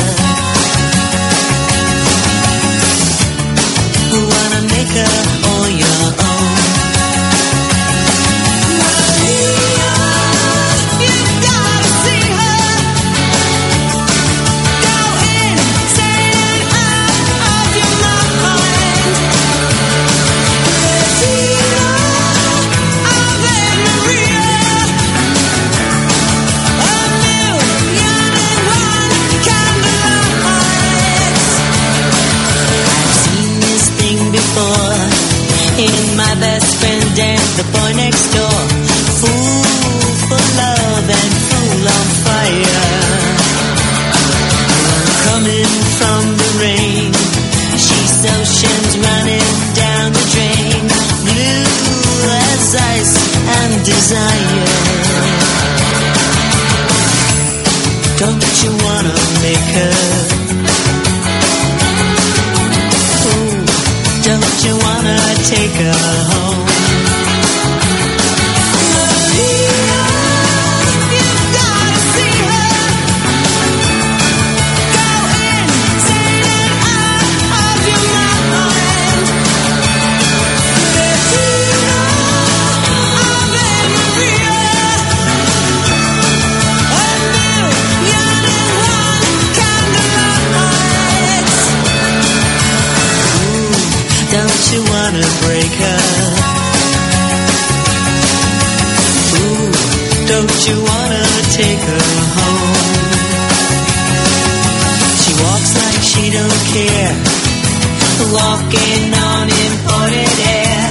don't 106.87 108.31
walking 108.33 109.13
on 109.13 109.49
imported 109.49 110.33
air. 110.47 110.81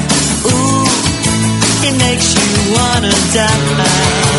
Ooh, 0.47 0.85
it 1.87 1.99
makes 1.99 2.35
you 2.35 2.75
wanna 2.75 3.13
die. 3.35 4.30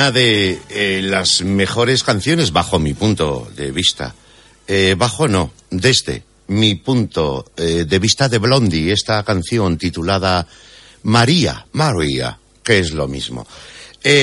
De 0.00 0.58
eh, 0.70 1.02
las 1.04 1.42
mejores 1.42 2.02
canciones 2.02 2.52
bajo 2.52 2.78
mi 2.78 2.94
punto 2.94 3.46
de 3.54 3.70
vista. 3.70 4.14
Eh, 4.66 4.94
bajo 4.96 5.28
no, 5.28 5.52
desde 5.70 6.22
mi 6.48 6.76
punto 6.76 7.52
eh, 7.54 7.84
de 7.86 7.98
vista 7.98 8.26
de 8.26 8.38
Blondie, 8.38 8.92
esta 8.92 9.22
canción 9.24 9.76
titulada 9.76 10.46
María, 11.02 11.66
María, 11.72 12.38
que 12.64 12.78
es 12.78 12.92
lo 12.92 13.08
mismo. 13.08 13.46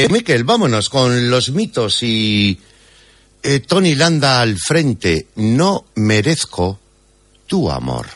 Miquel, 0.10 0.44
vámonos 0.44 0.90
con 0.90 1.30
los 1.30 1.52
mitos 1.52 2.02
y 2.02 2.60
Tony 3.68 3.94
Landa 3.94 4.42
al 4.42 4.58
frente. 4.58 5.28
No 5.36 5.86
merezco 5.94 6.80
tu 7.46 7.70
amor. 7.70 8.08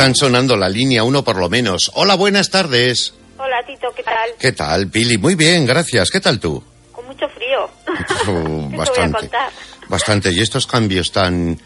Están 0.00 0.16
sonando 0.16 0.56
la 0.56 0.70
línea 0.70 1.04
uno 1.04 1.22
por 1.22 1.36
lo 1.36 1.50
menos. 1.50 1.90
Hola, 1.92 2.14
buenas 2.14 2.48
tardes. 2.48 3.12
Hola, 3.36 3.62
Tito, 3.66 3.92
¿qué 3.94 4.02
tal? 4.02 4.30
¿Qué 4.38 4.52
tal, 4.52 4.88
Pili? 4.88 5.18
Muy 5.18 5.34
bien, 5.34 5.66
gracias. 5.66 6.08
¿Qué 6.10 6.20
tal 6.20 6.40
tú? 6.40 6.64
Con 6.90 7.04
mucho 7.04 7.28
frío. 7.28 7.68
Uh, 7.86 7.90
¿Qué 7.98 8.24
te 8.24 8.32
voy 8.32 8.72
a 8.72 8.76
bastante. 8.78 9.18
contar? 9.18 9.52
Bastante. 9.88 10.32
Y 10.32 10.40
estos 10.40 10.66
cambios 10.66 11.12
tan 11.12 11.60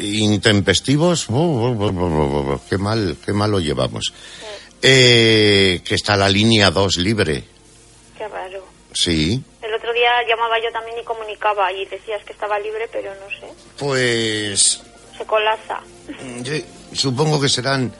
intempestivos, 0.00 1.28
bu, 1.28 1.72
bu, 1.72 2.60
qué 2.68 2.78
mal, 2.78 3.16
qué 3.24 3.32
mal 3.32 3.52
lo 3.52 3.60
llevamos. 3.60 4.12
Eh, 4.82 5.80
que 5.84 5.94
está 5.94 6.16
la 6.16 6.28
línea 6.28 6.72
2 6.72 6.96
libre. 6.96 7.44
Qué 8.16 8.26
raro. 8.26 8.64
Sí. 8.92 9.40
El 9.62 9.72
otro 9.72 9.92
día 9.92 10.10
llamaba 10.28 10.56
yo 10.58 10.72
también 10.72 10.98
y 11.00 11.04
comunicaba 11.04 11.72
y 11.72 11.84
decías 11.84 12.24
que 12.24 12.32
estaba 12.32 12.58
libre, 12.58 12.88
pero 12.90 13.12
no 13.14 13.30
sé. 13.38 13.46
Pues 13.78 14.82
Se 15.16 15.24
colapsa. 15.24 15.80
yo 16.42 16.54
supongo 16.92 17.40
que 17.40 17.48
serán 17.48 17.92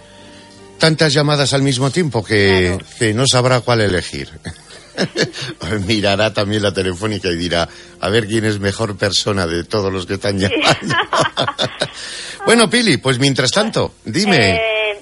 tantas 0.79 1.12
llamadas 1.12 1.53
al 1.53 1.62
mismo 1.62 1.90
tiempo 1.90 2.24
que, 2.24 2.79
que 2.98 3.14
no 3.14 3.24
sabrá 3.27 3.61
cuál 3.61 3.81
elegir. 3.81 4.31
Mirará 5.87 6.33
también 6.33 6.62
la 6.62 6.72
telefónica 6.72 7.29
y 7.29 7.37
dirá, 7.37 7.68
a 8.01 8.09
ver 8.09 8.27
quién 8.27 8.44
es 8.44 8.59
mejor 8.59 8.96
persona 8.96 9.46
de 9.46 9.64
todos 9.64 9.92
los 9.92 10.07
que 10.07 10.14
están 10.14 10.38
llamando. 10.38 10.94
bueno, 12.46 12.68
Pili, 12.68 12.96
pues 12.96 13.18
mientras 13.18 13.51
tanto, 13.51 13.94
dime, 14.05 14.57
Eh, 14.57 15.01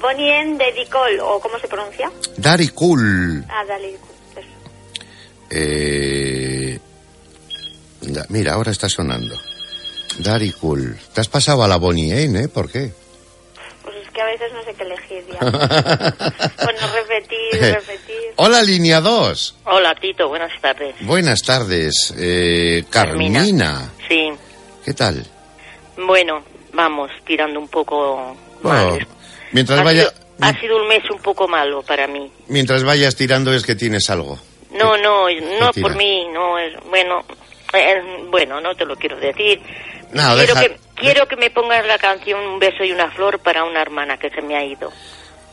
Bonnie 0.00 0.40
en 0.40 0.58
de 0.58 0.72
Dicol, 0.72 1.18
o 1.20 1.40
cómo 1.40 1.58
se 1.58 1.66
pronuncia. 1.68 2.10
Dari 2.36 2.68
Cool. 2.68 3.44
Ah, 3.48 3.64
eso. 4.36 4.48
Eh, 5.50 6.78
mira, 8.28 8.54
ahora 8.54 8.70
está 8.70 8.88
sonando. 8.88 9.36
Dari 10.18 10.52
Cool. 10.52 10.96
Te 11.12 11.20
has 11.20 11.28
pasado 11.28 11.62
a 11.62 11.68
la 11.68 11.76
Bonnie 11.76 12.12
¿eh? 12.12 12.48
¿Por 12.48 12.70
qué? 12.70 12.92
Que 14.18 14.22
a 14.22 14.26
veces 14.26 14.52
no 14.52 14.64
sé 14.64 14.74
qué 14.74 14.82
elegir 14.82 15.24
ya. 15.32 15.38
bueno, 16.64 16.80
repetir, 16.92 17.52
repetir. 17.60 18.32
Hola, 18.34 18.62
línea 18.64 19.00
2. 19.00 19.54
Hola, 19.66 19.94
Tito, 19.94 20.26
buenas 20.28 20.50
tardes. 20.60 20.96
Buenas 21.02 21.40
tardes. 21.44 22.12
Eh, 22.18 22.82
Carmina. 22.90 23.38
Carmina. 23.38 23.92
Sí, 24.08 24.32
¿Qué 24.84 24.92
tal? 24.92 25.24
bueno, 26.04 26.42
vamos, 26.72 27.12
tirando 27.24 27.60
un 27.60 27.68
poco 27.68 28.36
Bueno, 28.60 28.90
mal. 28.96 29.06
mientras, 29.52 29.78
ha, 29.78 29.84
vaya, 29.84 30.08
sido, 30.08 30.12
ha 30.40 30.60
sido 30.60 30.76
un 30.82 30.88
mes 30.88 31.08
un 31.12 31.18
poco 31.22 31.46
malo 31.46 31.82
para 31.84 32.08
mí. 32.08 32.28
mientras 32.48 32.82
vayas 32.82 33.14
tirando 33.14 33.54
es 33.54 33.62
que 33.64 33.76
tienes 33.76 34.10
algo. 34.10 34.36
No, 34.72 34.96
no, 34.96 35.26
no 35.60 35.72
por 35.80 35.94
mí, 35.94 36.26
no 36.34 36.58
es, 36.58 36.74
bueno, 36.90 37.24
eh, 37.72 38.02
bueno, 38.30 38.60
no 38.60 38.74
te 38.74 38.84
lo 38.84 38.96
quiero 38.96 39.16
decir. 39.20 39.60
No, 40.12 40.34
quiero, 40.34 40.54
deja- 40.54 40.60
que, 40.62 40.80
quiero 40.98 41.26
que 41.26 41.36
me 41.36 41.50
pongas 41.50 41.86
la 41.86 41.98
canción 41.98 42.40
Un 42.46 42.58
beso 42.58 42.84
y 42.84 42.92
una 42.92 43.10
flor 43.10 43.38
para 43.40 43.64
una 43.64 43.80
hermana 43.82 44.16
que 44.18 44.30
se 44.30 44.42
me 44.42 44.56
ha 44.56 44.64
ido. 44.64 44.90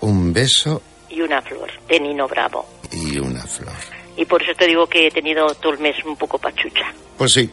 Un 0.01 0.33
beso 0.33 0.81
Y 1.09 1.21
una 1.21 1.41
flor, 1.41 1.71
de 1.87 1.99
Nino 1.99 2.27
Bravo. 2.27 2.65
y 2.91 3.17
una 3.19 3.43
flor. 3.43 3.73
Y 4.17 4.25
por 4.25 4.41
eso 4.41 4.53
te 4.57 4.65
digo 4.67 4.87
que 4.87 5.07
he 5.07 5.11
tenido 5.11 5.47
todo 5.55 5.73
el 5.73 5.79
mes 5.79 5.95
un 6.05 6.15
poco 6.15 6.37
pachucha. 6.37 6.85
Pues 7.17 7.33
sí, 7.33 7.49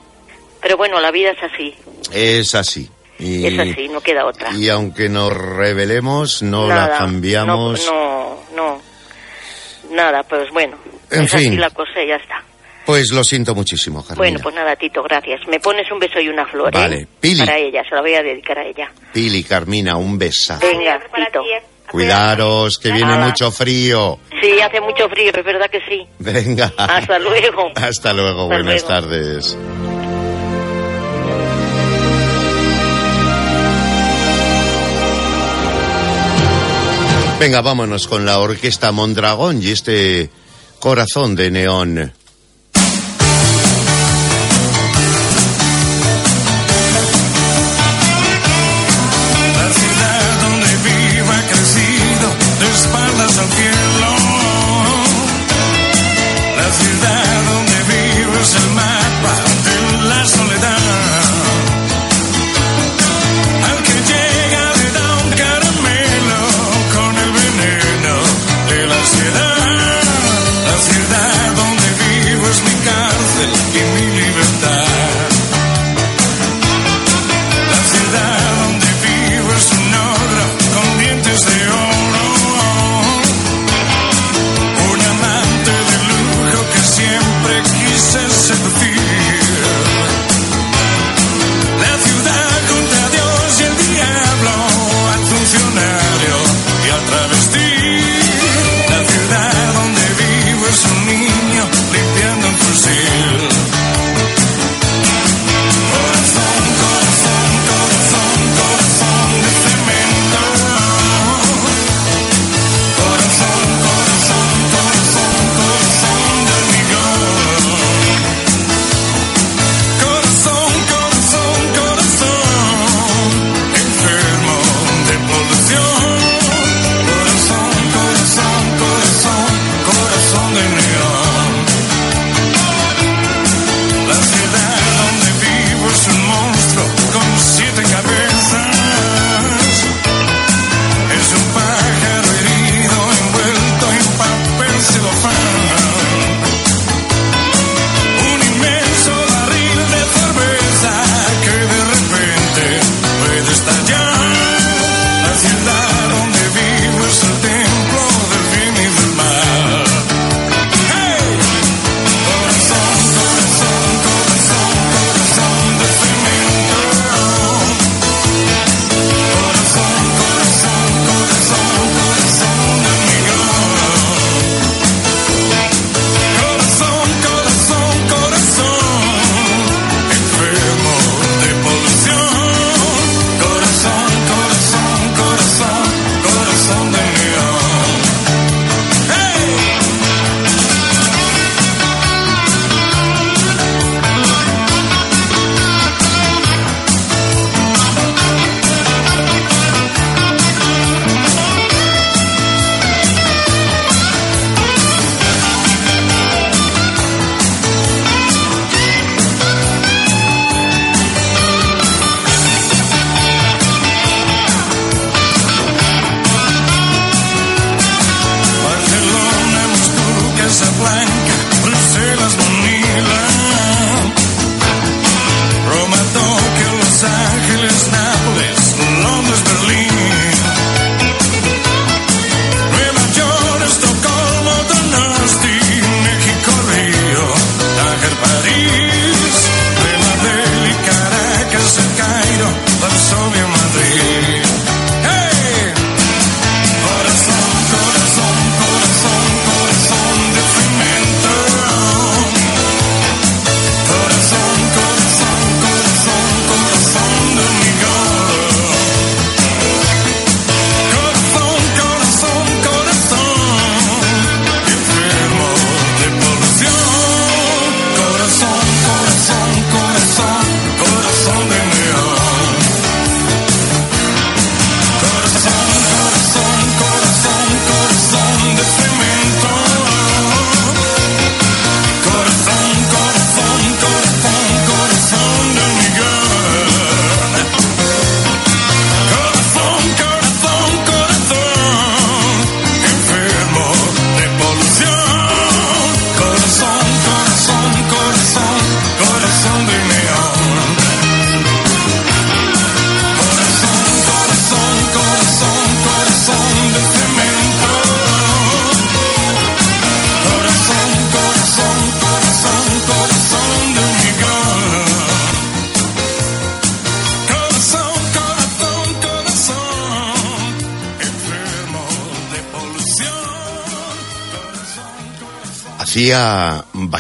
Pero 0.61 0.77
bueno, 0.77 1.01
la 1.01 1.11
vida 1.11 1.31
es 1.31 1.43
así, 1.43 1.75
es 2.13 2.55
así. 2.55 2.89
Y, 3.19 3.47
es 3.47 3.59
así, 3.59 3.89
no 3.89 4.01
queda 4.01 4.27
otra. 4.27 4.51
y 4.53 4.69
aunque 4.69 5.09
nos 5.09 5.33
revelemos, 5.37 6.43
no 6.43 6.67
Nada, 6.67 6.89
la 6.89 6.99
cambiamos. 6.99 7.87
No, 7.87 8.39
no, 8.55 8.81
no. 9.91 9.95
Nada, 9.95 10.23
pues 10.25 10.51
bueno. 10.51 10.77
En 11.11 11.25
es 11.25 11.35
así 11.35 11.51
fin. 11.51 11.61
la 11.61 11.71
cosa 11.71 12.03
y 12.03 12.09
ya 12.09 12.17
está. 12.17 12.43
Pues 12.87 13.11
lo 13.13 13.23
siento 13.23 13.55
muchísimo, 13.55 14.03
Carmina. 14.03 14.17
Bueno, 14.19 14.39
pues 14.43 14.55
nada, 14.55 14.75
Tito, 14.77 15.03
gracias. 15.03 15.41
Me 15.49 15.61
pones 15.61 15.91
un 15.93 15.99
beso 15.99 16.19
y 16.21 16.29
una 16.29 16.47
flor, 16.47 16.75
¿eh? 16.75 16.79
Vale. 16.79 17.07
Pili. 17.21 17.41
Para 17.41 17.59
ella, 17.59 17.83
se 17.89 17.95
la 17.95 18.01
voy 18.01 18.15
a 18.15 18.23
dedicar 18.23 18.59
a 18.59 18.65
ella. 18.67 18.91
Pili, 19.13 19.45
Carmina, 19.45 19.97
un 19.97 20.19
beso. 20.19 20.59
Venga, 20.61 21.01
Tito. 21.15 21.43
Cuidaros, 21.91 22.79
que 22.79 22.91
viene 22.91 23.17
mucho 23.19 23.51
frío. 23.53 24.19
Sí, 24.41 24.59
hace 24.61 24.81
mucho 24.81 25.09
frío, 25.11 25.31
es 25.35 25.45
verdad 25.45 25.71
que 25.71 25.81
sí. 25.89 26.07
Venga. 26.19 26.73
Hasta 26.77 27.19
luego. 27.19 27.71
Hasta 27.77 28.13
luego, 28.13 28.43
Hasta 28.43 28.55
buenas 28.57 28.83
luego. 28.83 28.89
tardes. 28.89 29.59
Venga, 37.39 37.61
vámonos 37.61 38.07
con 38.07 38.25
la 38.25 38.39
orquesta 38.39 38.93
Mondragón 38.93 39.61
y 39.63 39.71
este 39.71 40.31
corazón 40.79 41.35
de 41.35 41.51
neón. 41.51 42.13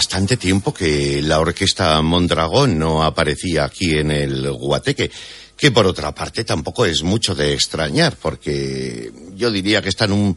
Bastante 0.02 0.36
tiempo 0.36 0.74
que 0.74 1.22
la 1.22 1.38
orquesta 1.38 2.02
Mondragón 2.02 2.76
no 2.76 3.04
aparecía 3.04 3.62
aquí 3.62 3.96
en 3.96 4.10
el 4.10 4.50
Guateque, 4.50 5.12
que 5.56 5.70
por 5.70 5.86
otra 5.86 6.12
parte 6.12 6.42
tampoco 6.42 6.84
es 6.84 7.04
mucho 7.04 7.36
de 7.36 7.52
extrañar, 7.54 8.16
porque 8.20 9.12
yo 9.36 9.52
diría 9.52 9.80
que 9.80 9.90
están 9.90 10.10
un 10.10 10.36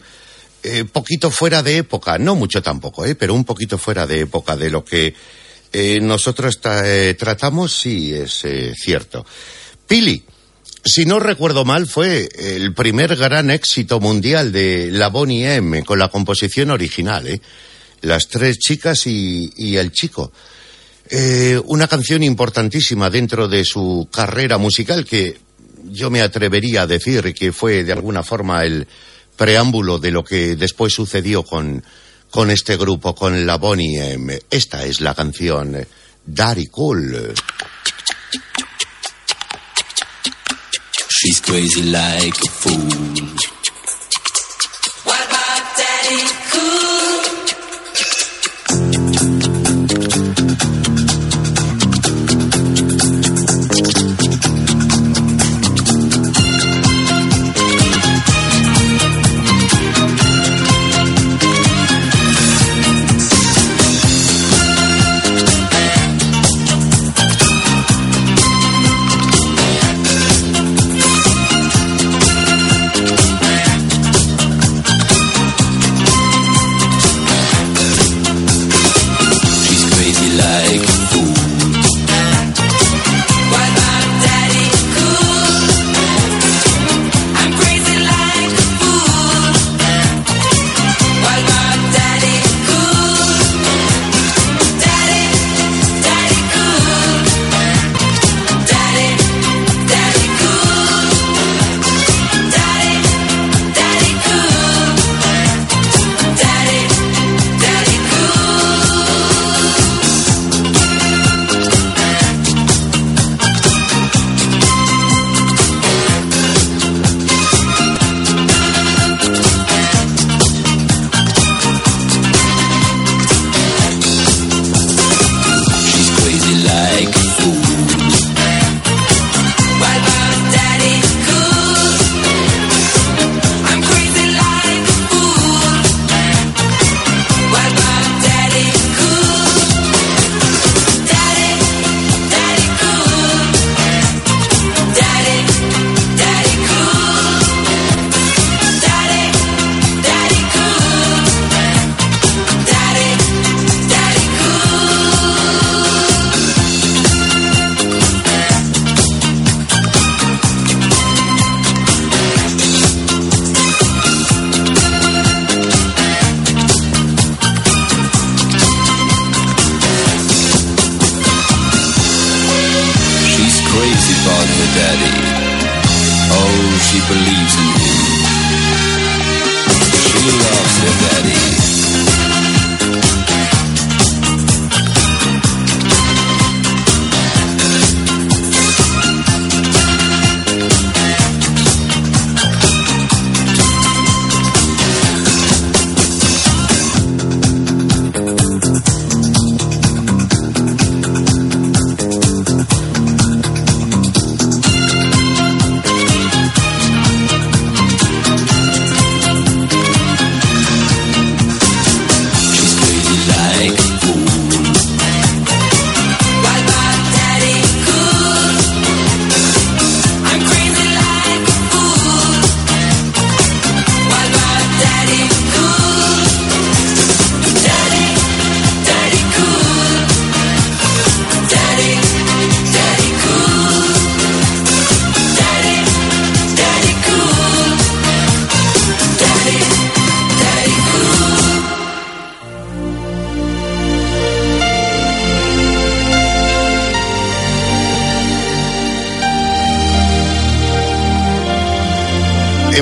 eh, 0.62 0.86
poquito 0.86 1.32
fuera 1.32 1.64
de 1.64 1.78
época, 1.78 2.20
no 2.20 2.36
mucho 2.36 2.62
tampoco, 2.62 3.06
eh, 3.06 3.16
pero 3.16 3.34
un 3.34 3.44
poquito 3.44 3.80
fuera 3.80 4.06
de 4.06 4.20
época 4.20 4.56
de 4.56 4.70
lo 4.70 4.86
que 4.86 5.16
eh, 5.74 6.00
nosotros 6.00 6.60
eh, 6.84 7.16
tratamos, 7.18 7.76
sí 7.76 8.14
es 8.14 8.46
eh, 8.46 8.72
cierto. 8.78 9.26
Pili, 9.88 10.24
si 10.84 11.08
no 11.08 11.20
recuerdo 11.20 11.66
mal, 11.66 11.88
fue 11.88 12.30
el 12.38 12.72
primer 12.76 13.16
gran 13.16 13.50
éxito 13.50 14.00
mundial 14.00 14.52
de 14.52 14.92
la 14.92 15.08
Bonnie 15.08 15.56
M 15.56 15.84
con 15.84 15.98
la 15.98 16.10
composición 16.10 16.70
original, 16.70 17.26
¿eh? 17.26 17.42
Las 18.06 18.28
tres 18.28 18.58
chicas 18.60 19.08
y, 19.08 19.52
y 19.58 19.78
el 19.78 19.92
chico. 19.92 20.32
Eh, 21.10 21.62
una 21.66 21.88
canción 21.88 22.24
importantísima 22.24 23.10
dentro 23.10 23.48
de 23.48 23.64
su 23.64 24.08
carrera 24.12 24.58
musical 24.58 25.06
que 25.06 25.38
yo 25.84 26.10
me 26.10 26.22
atrevería 26.22 26.84
a 26.84 26.88
decir 26.88 27.34
que 27.36 27.52
fue 27.52 27.84
de 27.84 27.94
alguna 27.94 28.24
forma 28.24 28.64
el 28.64 28.88
preámbulo 29.36 30.00
de 30.00 30.12
lo 30.12 30.24
que 30.24 30.56
después 30.56 30.94
sucedió 30.94 31.44
con, 31.44 31.84
con 32.32 32.50
este 32.50 32.76
grupo, 32.76 33.14
con 33.14 33.46
la 33.46 33.58
Bonnie. 33.58 34.42
Esta 34.50 34.84
es 34.84 35.00
la 35.02 35.14
canción 35.14 35.76
eh, 35.76 35.88
Daddy 36.26 36.68
Cool. 36.68 37.34
She's 41.10 41.42
crazy 41.42 41.84
like 41.84 42.38
a 42.46 42.52
fool. 42.52 43.55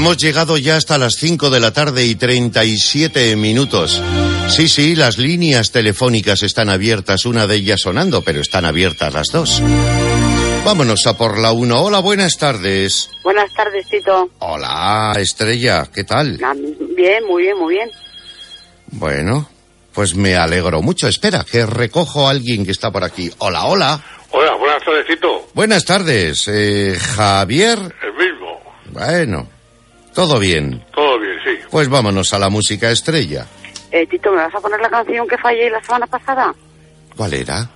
Hemos 0.03 0.17
llegado 0.17 0.57
ya 0.57 0.75
hasta 0.75 0.97
las 0.97 1.13
5 1.15 1.49
de 1.49 1.61
la 1.61 1.71
tarde 1.71 2.03
y 2.03 2.15
37 2.15 3.37
minutos. 3.37 4.03
Sí, 4.49 4.67
sí, 4.67 4.97
las 4.97 5.17
líneas 5.17 5.71
telefónicas 5.71 6.43
están 6.43 6.69
abiertas, 6.69 7.25
una 7.25 7.47
de 7.47 7.55
ellas 7.55 7.79
sonando, 7.79 8.21
pero 8.21 8.41
están 8.41 8.65
abiertas 8.65 9.13
las 9.13 9.27
dos. 9.31 9.63
Vámonos 10.65 11.07
a 11.07 11.15
por 11.15 11.37
la 11.39 11.53
1. 11.53 11.81
Hola, 11.81 11.99
buenas 11.99 12.37
tardes. 12.37 13.11
Buenas 13.23 13.53
tardes, 13.53 13.87
Tito. 13.87 14.29
Hola, 14.39 15.13
Estrella, 15.17 15.87
¿qué 15.95 16.03
tal? 16.03 16.37
Ah, 16.43 16.51
Bien, 16.97 17.23
muy 17.25 17.43
bien, 17.43 17.57
muy 17.57 17.75
bien. 17.75 17.89
Bueno, 18.87 19.47
pues 19.93 20.15
me 20.15 20.35
alegro 20.35 20.81
mucho. 20.81 21.07
Espera, 21.07 21.45
que 21.49 21.65
recojo 21.65 22.27
a 22.27 22.31
alguien 22.31 22.65
que 22.65 22.73
está 22.73 22.91
por 22.91 23.05
aquí. 23.05 23.31
Hola, 23.37 23.67
hola. 23.67 24.03
Hola, 24.31 24.53
buenas 24.55 24.83
tardes, 24.83 25.07
Tito. 25.07 25.47
Buenas 25.53 25.85
tardes, 25.85 26.45
eh, 26.49 26.97
Javier. 26.99 27.79
El 27.79 28.13
mismo. 28.17 28.59
Bueno, 28.91 29.47
todo 30.13 30.39
bien. 30.39 30.83
Todo 30.93 31.19
bien, 31.19 31.35
sí. 31.43 31.51
Pues 31.69 31.89
vámonos 31.89 32.33
a 32.33 32.39
la 32.39 32.49
música 32.49 32.91
estrella. 32.91 33.45
Eh, 33.91 34.07
Tito, 34.07 34.31
¿me 34.31 34.37
vas 34.37 34.55
a 34.55 34.59
poner 34.59 34.79
la 34.79 34.89
canción 34.89 35.27
que 35.27 35.37
fallé 35.37 35.69
la 35.69 35.81
semana 35.83 36.07
pasada? 36.07 36.53
¿Cuál 37.15 37.33
era? 37.33 37.69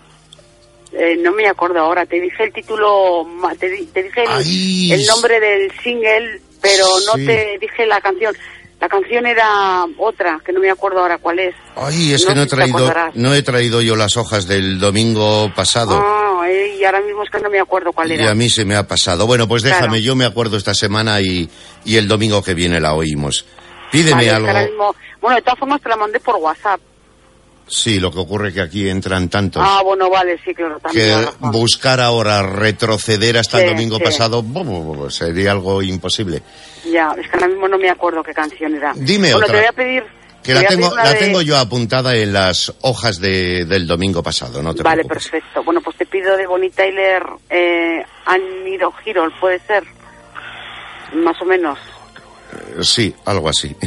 Eh, 0.91 1.17
no 1.21 1.31
me 1.31 1.47
acuerdo 1.47 1.79
ahora. 1.79 2.05
Te 2.05 2.19
dije 2.19 2.43
el 2.45 2.53
título, 2.53 3.23
ma- 3.23 3.53
te, 3.55 3.69
te 3.93 4.03
dije 4.03 4.23
el, 4.23 5.05
nombre 5.05 5.39
del 5.39 5.71
single, 5.83 6.41
pero 6.61 6.85
no 7.05 7.13
te 7.13 7.57
dije 7.59 7.85
la 7.85 8.01
canción. 8.01 8.35
La 8.79 8.87
canción 8.87 9.25
era 9.25 9.85
otra, 9.97 10.39
que 10.45 10.53
no 10.53 10.59
me 10.59 10.69
acuerdo 10.69 10.99
ahora 10.99 11.17
cuál 11.17 11.39
es. 11.39 11.55
Ay, 11.75 12.13
es 12.13 12.25
que 12.25 12.35
no 12.35 12.43
he 12.43 12.45
traído, 12.45 12.93
no 13.15 13.33
he 13.33 13.41
traído 13.41 13.81
yo 13.81 13.95
las 13.95 14.17
hojas 14.17 14.47
del 14.47 14.79
domingo 14.79 15.51
pasado. 15.55 15.99
Ah, 15.99 16.45
eh, 16.47 16.77
y 16.79 16.83
ahora 16.85 17.01
mismo 17.01 17.23
es 17.23 17.29
que 17.31 17.39
no 17.39 17.49
me 17.49 17.59
acuerdo 17.59 17.91
cuál 17.91 18.11
Y 18.11 18.13
era. 18.15 18.29
a 18.29 18.35
mí 18.35 18.49
se 18.51 18.65
me 18.65 18.75
ha 18.75 18.87
pasado. 18.87 19.25
Bueno, 19.25 19.47
pues 19.47 19.63
déjame, 19.63 19.87
Claro. 19.87 20.03
yo 20.03 20.15
me 20.15 20.25
acuerdo 20.25 20.57
esta 20.57 20.75
semana 20.75 21.19
y, 21.21 21.49
y 21.85 21.97
el 21.97 22.07
domingo 22.07 22.43
que 22.43 22.53
viene 22.53 22.79
la 22.79 22.93
oímos. 22.93 23.45
Pídeme 23.91 24.29
Vale, 24.29 24.47
algo. 24.47 24.53
mismo- 24.69 24.95
Bueno, 25.21 25.37
de 25.37 25.41
todas 25.41 25.57
formas 25.59 25.81
te 25.81 25.89
la 25.89 25.95
mandé 25.95 26.19
por 26.19 26.35
WhatsApp. 26.35 26.79
Sí, 27.69 27.99
lo 27.99 28.11
que 28.11 28.19
ocurre 28.19 28.53
que 28.53 28.61
aquí 28.61 28.87
entran 28.89 29.27
tantos. 29.27 29.61
Ah, 29.65 29.81
bueno, 29.83 30.09
vale, 30.09 30.39
sí, 30.45 30.53
claro, 30.53 30.79
también. 30.79 31.19
que 31.25 31.47
buscar 31.49 31.99
ahora 31.99 32.41
retroceder 32.41 33.37
hasta 33.37 33.61
el 33.61 33.69
domingo 33.71 33.97
sí. 33.97 34.03
pasado 34.05 34.41
bu, 34.41 35.09
sería 35.09 35.51
algo 35.51 35.81
imposible. 35.81 36.41
Ya, 36.89 37.13
es 37.19 37.27
que 37.27 37.33
ahora 37.35 37.47
mismo 37.49 37.67
no 37.67 37.77
me 37.77 37.89
acuerdo 37.89 38.23
qué 38.23 38.33
canción 38.33 38.73
era. 38.73 38.93
Dime 38.95 39.33
bueno, 39.33 39.37
otra. 39.45 39.47
te 39.53 39.57
voy 39.59 39.65
a 39.67 39.73
pedir... 39.73 40.03
Que 40.43 40.53
la 40.53 40.63
tengo, 40.65 40.95
la 40.95 41.09
de- 41.11 41.19
tengo 41.19 41.41
yo 41.41 41.57
apuntada 41.57 42.15
en 42.15 42.31
las 42.31 42.73
hojas 42.81 43.19
de, 43.19 43.65
del 43.65 43.85
domingo 43.85 44.23
pasado, 44.23 44.63
no 44.63 44.73
te 44.73 44.81
Vale, 44.83 45.03
preocupes. 45.03 45.29
perfecto. 45.29 45.61
Bueno, 45.63 45.81
pues 45.81 45.97
te 45.97 46.05
pido 46.05 46.37
de 46.37 46.47
Bonnie 46.47 46.69
Tyler 46.69 47.21
eh, 47.49 48.01
Aniro 48.25 48.93
Hero, 49.05 49.27
puede 49.41 49.59
ser. 49.67 49.83
Más 51.15 51.35
o 51.41 51.45
menos. 51.45 51.77
Eh, 52.53 52.81
Sí, 52.81 53.13
algo 53.25 53.49
así. 53.49 53.75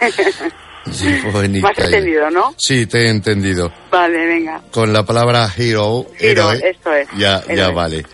Sí, 0.90 1.20
bonita. 1.32 1.66
¿Me 1.68 1.72
has 1.72 1.78
entendido, 1.84 2.30
no? 2.30 2.54
Sí, 2.56 2.86
te 2.86 3.04
he 3.04 3.10
entendido. 3.10 3.72
Vale, 3.90 4.26
venga. 4.26 4.60
Con 4.70 4.92
la 4.92 5.04
palabra 5.04 5.48
hero, 5.56 6.06
Hero, 6.18 6.50
héroe, 6.52 6.70
esto 6.70 6.92
es. 6.94 7.08
ya, 7.16 7.42
ya 7.54 7.70
vale. 7.70 8.04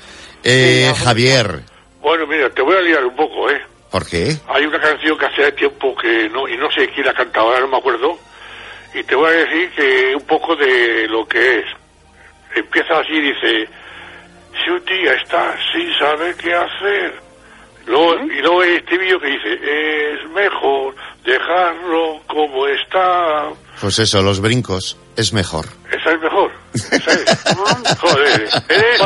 Eh, 0.42 0.92
Javier, 1.04 1.60
Bueno, 2.00 2.26
mira, 2.26 2.50
te 2.50 2.62
voy 2.62 2.76
a 2.76 2.80
liar 2.80 3.04
un 3.04 3.16
poco, 3.16 3.50
¿eh? 3.50 3.60
¿por 3.90 4.04
qué? 4.06 4.36
Hay 4.48 4.64
una 4.66 4.80
canción 4.80 5.16
que 5.16 5.26
hace 5.26 5.52
tiempo 5.52 5.94
que 5.96 6.28
no, 6.28 6.46
y 6.48 6.56
no 6.56 6.70
sé 6.70 6.88
quién 6.94 7.06
la 7.06 7.14
cantaba, 7.14 7.46
ahora 7.46 7.60
no 7.60 7.68
me 7.68 7.78
acuerdo, 7.78 8.18
y 8.94 9.02
te 9.04 9.14
voy 9.14 9.28
a 9.28 9.36
decir 9.36 9.70
que 9.70 10.14
un 10.14 10.22
poco 10.26 10.54
de 10.56 11.06
lo 11.08 11.26
que 11.26 11.58
es. 11.60 11.64
Empieza 12.54 12.98
así, 13.00 13.12
dice, 13.20 13.68
si 14.64 14.70
un 14.70 14.84
día 14.84 15.12
estás 15.14 15.58
sin 15.72 15.92
saber 15.98 16.34
qué 16.36 16.52
hacer, 16.54 17.14
luego, 17.86 18.14
y 18.24 18.40
luego 18.42 18.60
hay 18.62 18.76
este 18.76 18.98
vídeo 18.98 19.20
que 19.20 19.26
dice, 19.28 19.54
es 19.54 20.30
mejor 20.30 20.94
dejarlo 21.24 22.20
como 22.26 22.66
está, 22.68 23.48
Pues 23.80 23.98
eso, 23.98 24.22
los 24.22 24.40
brincos, 24.40 24.96
es 25.16 25.32
mejor. 25.32 25.66
esa 25.90 26.12
es 26.12 26.20
mejor. 26.20 26.50
Esa 26.74 27.12
es. 27.12 27.44
Joder, 28.00 28.48
eres, 28.68 29.00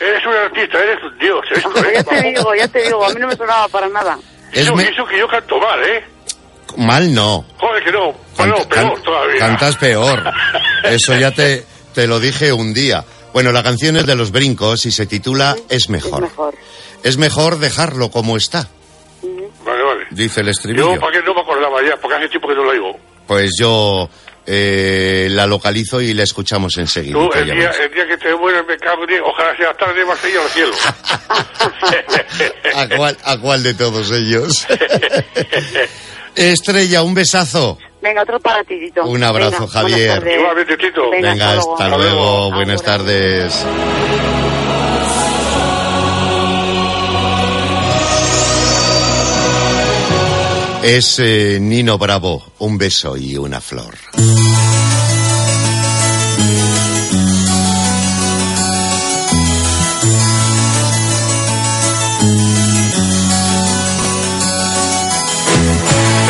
eres 0.00 0.26
un 0.26 0.34
artista, 0.34 0.78
eres 0.78 1.02
un 1.04 1.18
dios, 1.18 1.44
esto, 1.54 1.84
¿eh? 1.84 1.92
ya 1.94 2.04
te 2.04 2.22
digo, 2.22 2.54
ya 2.54 2.68
te 2.68 2.82
digo, 2.82 3.04
a 3.04 3.08
mí 3.10 3.20
no 3.20 3.26
me 3.28 3.36
sonaba 3.36 3.68
para 3.68 3.88
nada. 3.88 4.18
Es 4.52 4.60
Eso, 4.62 4.74
me- 4.74 4.84
eso 4.84 5.04
que 5.06 5.18
yo 5.18 5.28
canto 5.28 5.58
mal, 5.58 5.82
¿eh? 5.84 6.04
Mal 6.76 7.12
no, 7.12 7.44
Joder, 7.58 7.82
que 7.84 7.90
no. 7.92 8.14
Bueno, 8.36 8.54
peor 8.68 8.94
can- 8.94 9.02
todavía. 9.02 9.38
cantas 9.40 9.76
peor. 9.76 10.22
Eso 10.84 11.16
ya 11.16 11.32
te, 11.32 11.64
te 11.94 12.06
lo 12.06 12.20
dije 12.20 12.52
un 12.52 12.72
día. 12.72 13.04
Bueno, 13.32 13.50
la 13.52 13.62
canción 13.64 13.96
es 13.96 14.06
de 14.06 14.14
los 14.14 14.30
brincos 14.30 14.86
y 14.86 14.92
se 14.92 15.06
titula 15.06 15.56
Es 15.68 15.88
mejor. 15.90 16.22
mejor. 16.22 16.54
Es 17.02 17.16
mejor 17.16 17.58
dejarlo 17.58 18.10
como 18.10 18.36
está, 18.36 18.68
Vale, 19.64 19.82
vale. 19.82 20.06
dice 20.10 20.40
el 20.40 20.46
Yo, 20.46 20.50
estribillo. 20.52 21.00
para 21.00 21.12
que 21.12 21.22
no 21.22 21.34
me 21.34 21.40
acordaba 21.40 21.82
ya, 21.82 21.96
porque 21.96 22.16
hace 22.16 22.28
tiempo 22.28 22.48
que 22.48 22.54
no 22.54 22.64
la 22.64 22.72
digo. 22.74 22.98
Pues 23.26 23.50
yo 23.58 24.08
eh, 24.46 25.28
la 25.30 25.46
localizo 25.46 26.00
y 26.00 26.12
la 26.14 26.24
escuchamos 26.24 26.76
enseguida. 26.78 27.12
Tú, 27.14 27.30
el 27.34 27.44
día, 27.46 27.70
el 27.70 27.94
día 27.94 28.06
que 28.08 28.16
te 28.18 28.34
mueras, 28.34 28.64
me 28.66 28.76
cago 28.78 29.02
en 29.04 29.08
Dios, 29.10 29.22
ojalá 29.24 29.56
sea 29.56 29.72
tarde, 29.74 30.04
más 30.04 30.22
allá 30.24 30.42
al 30.42 30.48
cielo. 30.50 30.72
¿A 32.74 32.88
cuál, 32.96 33.16
¿A 33.24 33.38
cuál 33.38 33.62
de 33.62 33.74
todos 33.74 34.10
ellos? 34.10 34.66
Estrella, 36.34 37.02
un 37.02 37.14
besazo. 37.14 37.78
Venga, 38.02 38.22
otro 38.22 38.40
para 38.40 38.64
ti, 38.64 38.78
Tito. 38.80 39.04
Un 39.04 39.22
abrazo, 39.22 39.60
Venga, 39.66 39.72
Javier. 39.72 40.26
Igualmente, 40.38 40.76
Tito. 40.76 41.10
Venga, 41.10 41.30
Venga, 41.30 41.54
luego. 41.54 41.72
hasta 41.72 41.96
luego. 41.96 42.50
Buenas 42.52 42.82
tardes. 42.82 43.66
Es 50.82 51.18
eh, 51.18 51.58
Nino 51.60 51.98
Bravo, 51.98 52.42
un 52.58 52.78
beso 52.78 53.16
y 53.16 53.36
una 53.36 53.60
flor. 53.60 53.98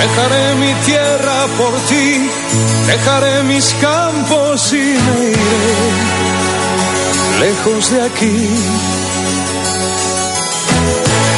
Dejaré 0.01 0.55
mi 0.57 0.75
tierra 0.85 1.47
por 1.57 1.73
ti, 1.89 2.29
dejaré 2.87 3.43
mis 3.45 3.73
campos 3.75 4.73
y 4.73 4.77
me 4.77 5.31
iré 5.31 6.21
lejos 7.41 7.91
de 7.93 8.03
aquí. 8.03 8.49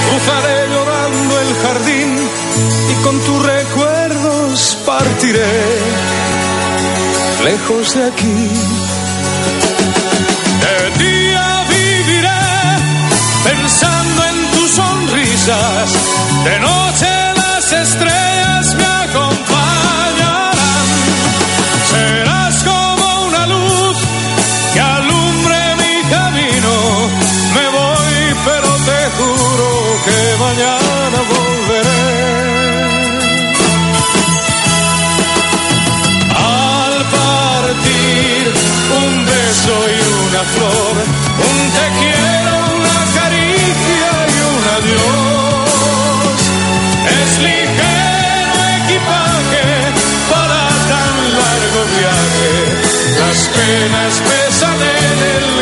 Cruzaré 0.08 0.61
jardín 1.62 2.16
y 2.90 3.02
con 3.02 3.18
tus 3.20 3.42
recuerdos 3.42 4.78
partiré 4.86 5.54
lejos 7.44 7.94
de 7.94 8.04
aquí. 8.04 8.48
De 10.62 11.04
día 11.04 11.64
viviré 11.68 12.42
pensando 13.44 14.24
en 14.24 14.50
tus 14.52 14.70
sonrisas, 14.70 15.90
de 16.44 16.60
noche 16.60 17.08
las 17.36 17.72
estrellas 17.72 18.11
penas 53.54 54.22
pesan 54.28 54.78
en 54.80 55.61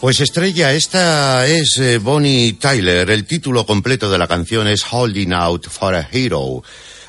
Pues 0.00 0.18
estrella, 0.20 0.72
esta 0.72 1.46
es 1.46 1.76
eh, 1.78 1.98
Bonnie 1.98 2.54
Tyler. 2.54 3.10
El 3.10 3.26
título 3.26 3.66
completo 3.66 4.10
de 4.10 4.16
la 4.16 4.26
canción 4.26 4.66
es 4.66 4.82
Holding 4.90 5.34
Out 5.34 5.68
for 5.68 5.94
a 5.94 6.08
Hero. 6.10 6.62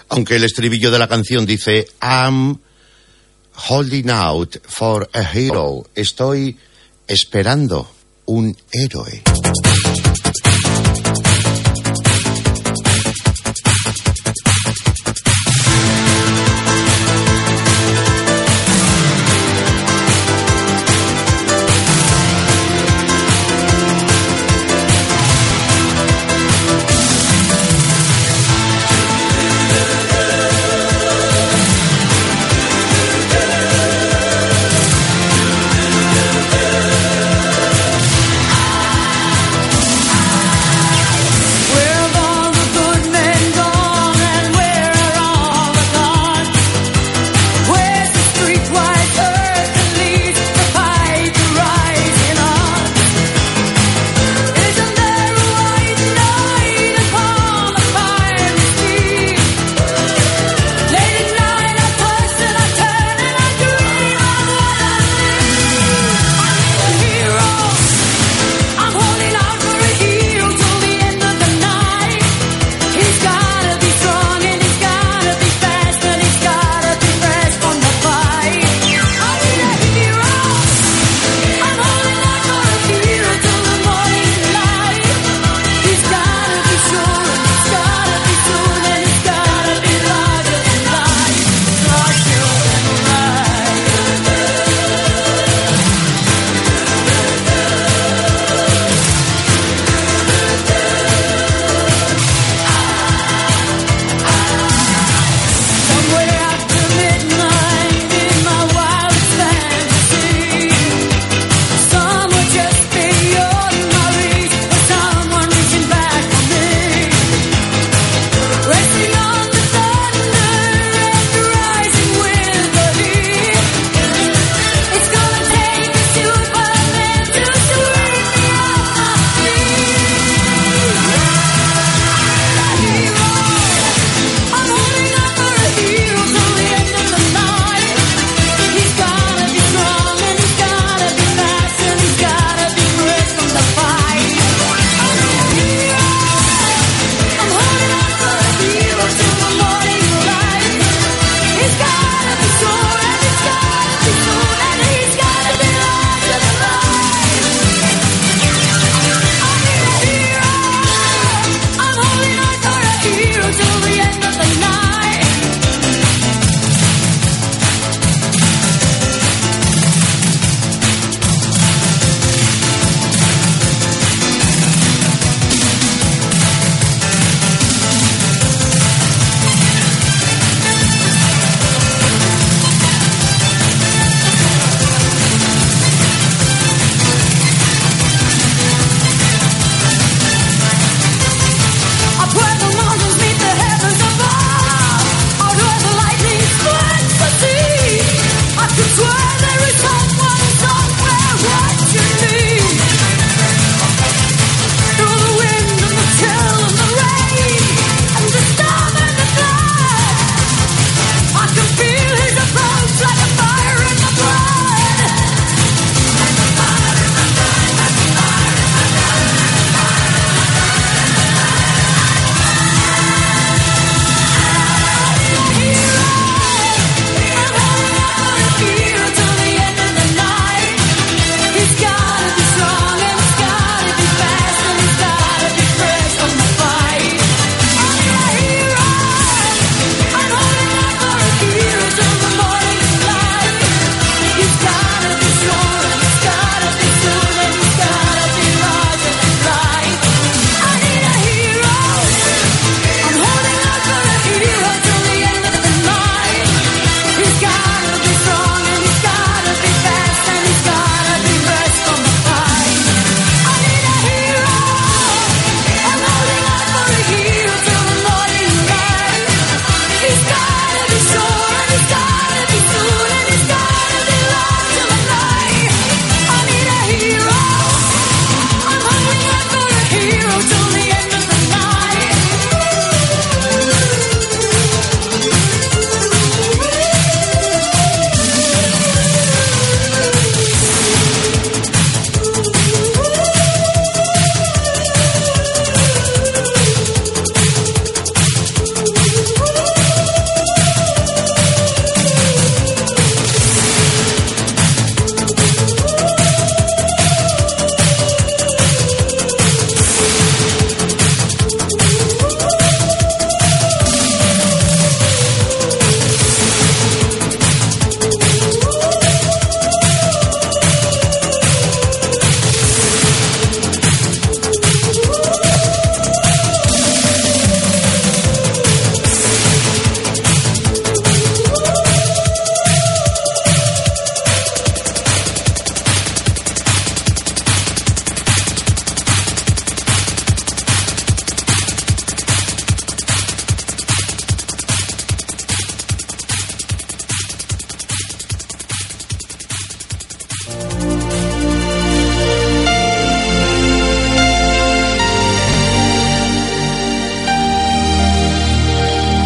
Aunque 0.09 0.35
el 0.35 0.43
estribillo 0.43 0.91
de 0.91 0.99
la 0.99 1.07
canción 1.07 1.45
dice 1.45 1.87
I'm 2.01 2.59
holding 3.69 4.09
out 4.09 4.57
for 4.67 5.09
a 5.13 5.21
hero. 5.21 5.87
Estoy 5.95 6.57
esperando 7.07 7.89
un 8.25 8.57
héroe. 8.73 9.23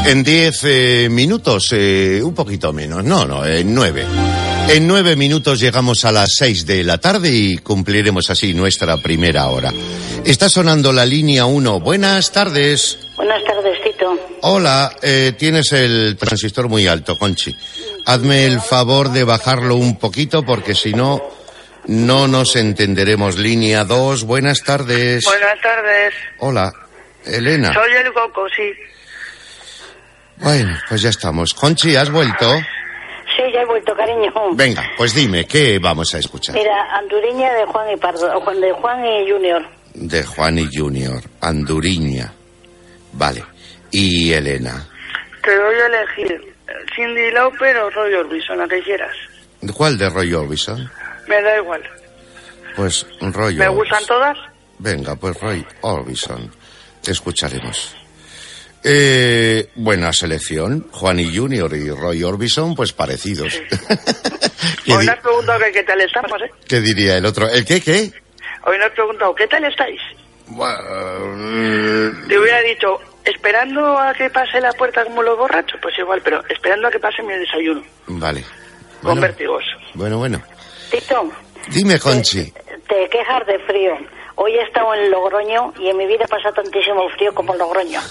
En 0.08 0.24
10 0.24 0.64
eh, 0.66 1.08
minutos, 1.10 1.70
eh, 1.72 2.22
un 2.24 2.36
poquito 2.36 2.72
menos, 2.72 3.03
no, 3.03 3.26
no, 3.26 3.43
en 3.43 3.74
9. 3.74 4.06
En 4.70 4.88
9 4.88 5.16
minutos 5.16 5.60
llegamos 5.60 6.06
a 6.06 6.12
las 6.12 6.36
6 6.36 6.68
de 6.68 6.84
la 6.84 6.99
tarde 6.99 7.30
y 7.32 7.58
cumpliremos 7.58 8.30
así 8.30 8.53
nuestra 8.53 8.97
primera 8.97 9.47
hora. 9.47 9.74
Está 10.24 10.47
sonando 10.47 10.93
la 10.93 11.08
línea 11.08 11.47
1. 11.47 11.80
Buenas 11.80 12.32
tardes. 12.32 12.99
Buenas 13.16 13.43
tardes, 13.45 13.82
Tito. 13.84 14.16
Hola, 14.41 14.95
eh, 15.01 15.34
tienes 15.39 15.72
el 15.72 16.16
transistor 16.18 16.70
muy 16.70 16.86
alto, 16.86 17.18
Conchi. 17.18 17.56
Hazme 18.06 18.45
el 18.45 18.62
favor 18.62 19.12
de 19.12 19.24
bajarlo 19.24 19.76
un 19.76 19.97
poquito 19.97 20.43
porque 20.43 20.76
si 20.76 20.93
no, 20.93 21.20
no 21.88 22.28
nos 22.28 22.56
entenderemos. 22.56 23.39
Línea 23.39 23.84
2, 23.86 24.24
buenas 24.26 24.62
tardes. 24.62 25.26
Buenas 25.26 25.60
tardes. 25.62 26.14
Hola, 26.38 26.72
Elena. 27.26 27.74
Soy 27.74 27.91
el 27.91 28.14
Coco, 28.14 28.47
sí. 28.56 28.72
Bueno, 30.45 30.77
pues 30.87 31.01
ya 31.01 31.09
estamos. 31.09 31.55
Conchi, 31.55 31.95
¿has 31.95 32.11
vuelto? 32.11 32.51
Sí, 33.35 33.41
ya 33.51 33.61
he 33.61 33.65
vuelto, 33.65 33.95
cariño. 33.95 34.31
Venga, 34.53 34.83
pues 34.95 35.15
dime, 35.15 35.45
¿qué 35.47 35.79
vamos 35.79 36.13
a 36.13 36.19
escuchar? 36.19 36.53
Mira, 36.53 36.85
Anduriña 36.99 37.51
de 37.51 37.65
Juan 37.65 37.89
y 37.91 37.97
Pardo, 37.97 38.39
Juan 38.41 38.61
de 38.61 38.71
Juan 38.73 39.03
y 39.03 39.31
Junior. 39.31 39.63
De 39.95 40.23
Juan 40.23 40.59
y 40.59 40.67
Junior, 40.71 41.23
Anduriña. 41.41 42.31
Vale. 43.13 43.43
Y 43.89 44.33
Elena. 44.33 44.85
Te 45.41 45.55
doy 45.55 45.75
a 45.79 45.85
elegir 45.87 46.53
Cindy 46.95 47.31
Lauper 47.31 47.77
o 47.77 47.89
Roy 47.89 48.13
Orbison, 48.13 48.59
la 48.59 48.67
que 48.67 48.83
quieras. 48.83 49.15
¿Cuál 49.73 49.97
de 49.97 50.11
Roy 50.11 50.31
Orbison? 50.31 50.87
Me 51.27 51.41
da 51.41 51.57
igual. 51.57 51.81
Pues 52.75 53.03
Roy 53.19 53.55
¿Me 53.55 53.67
Orbison. 53.67 53.75
gustan 53.77 54.05
todas? 54.05 54.37
Venga, 54.77 55.15
pues 55.15 55.41
Roy 55.41 55.65
Orbison. 55.81 56.51
Escucharemos. 57.03 57.95
Eh, 58.88 59.69
buena 59.75 60.13
selección. 60.13 60.88
Juan 60.91 61.19
y 61.19 61.36
Junior 61.36 61.73
y 61.75 61.89
Roy 61.89 62.23
Orbison, 62.23 62.75
pues 62.75 62.93
parecidos. 62.93 63.59
¿Qué, 64.83 64.93
Hoy 64.93 65.05
me 65.07 65.11
has 65.11 65.19
preguntado 65.21 65.59
que 65.59 65.71
qué 65.71 65.83
tal 65.83 66.01
estamos, 66.01 66.39
¿eh? 66.43 66.51
qué 66.67 66.79
diría 66.81 67.17
el 67.17 67.25
otro? 67.25 67.49
¿El 67.49 67.65
qué, 67.65 67.81
qué? 67.81 68.11
Hoy 68.65 68.77
me 68.77 68.86
has 68.86 68.91
preguntado 68.91 69.33
qué 69.33 69.47
tal 69.47 69.63
estáis. 69.65 69.99
Bueno, 70.47 70.77
Te 72.27 72.38
hubiera 72.38 72.61
dicho, 72.61 72.99
esperando 73.23 73.97
a 73.97 74.13
que 74.13 74.29
pase 74.29 74.61
la 74.61 74.71
puerta 74.73 75.03
como 75.03 75.23
los 75.23 75.36
borrachos, 75.36 75.79
pues 75.81 75.97
igual, 75.97 76.21
pero 76.23 76.43
esperando 76.49 76.88
a 76.88 76.91
que 76.91 76.99
pase 76.99 77.23
mi 77.23 77.33
desayuno, 77.33 77.83
Vale. 78.05 78.41
con 79.01 79.15
Bueno, 79.15 79.21
vértigos. 79.21 79.63
bueno, 79.95 80.19
bueno. 80.19 80.41
Tito, 80.91 81.31
Dime, 81.69 81.99
Conchi. 81.99 82.43
te 82.88 83.09
quejas 83.09 83.47
de 83.47 83.57
frío. 83.65 83.97
Hoy 84.38 84.53
he 84.55 84.61
estado 84.63 84.93
en 84.93 85.09
Logroño 85.11 85.73
y 85.79 85.88
en 85.89 85.97
mi 85.97 86.05
vida 86.07 86.25
he 86.25 86.27
pasado 86.27 86.53
tantísimo 86.55 87.07
frío 87.17 87.33
como 87.33 87.53
en 87.53 87.59
Logroño. 87.59 88.01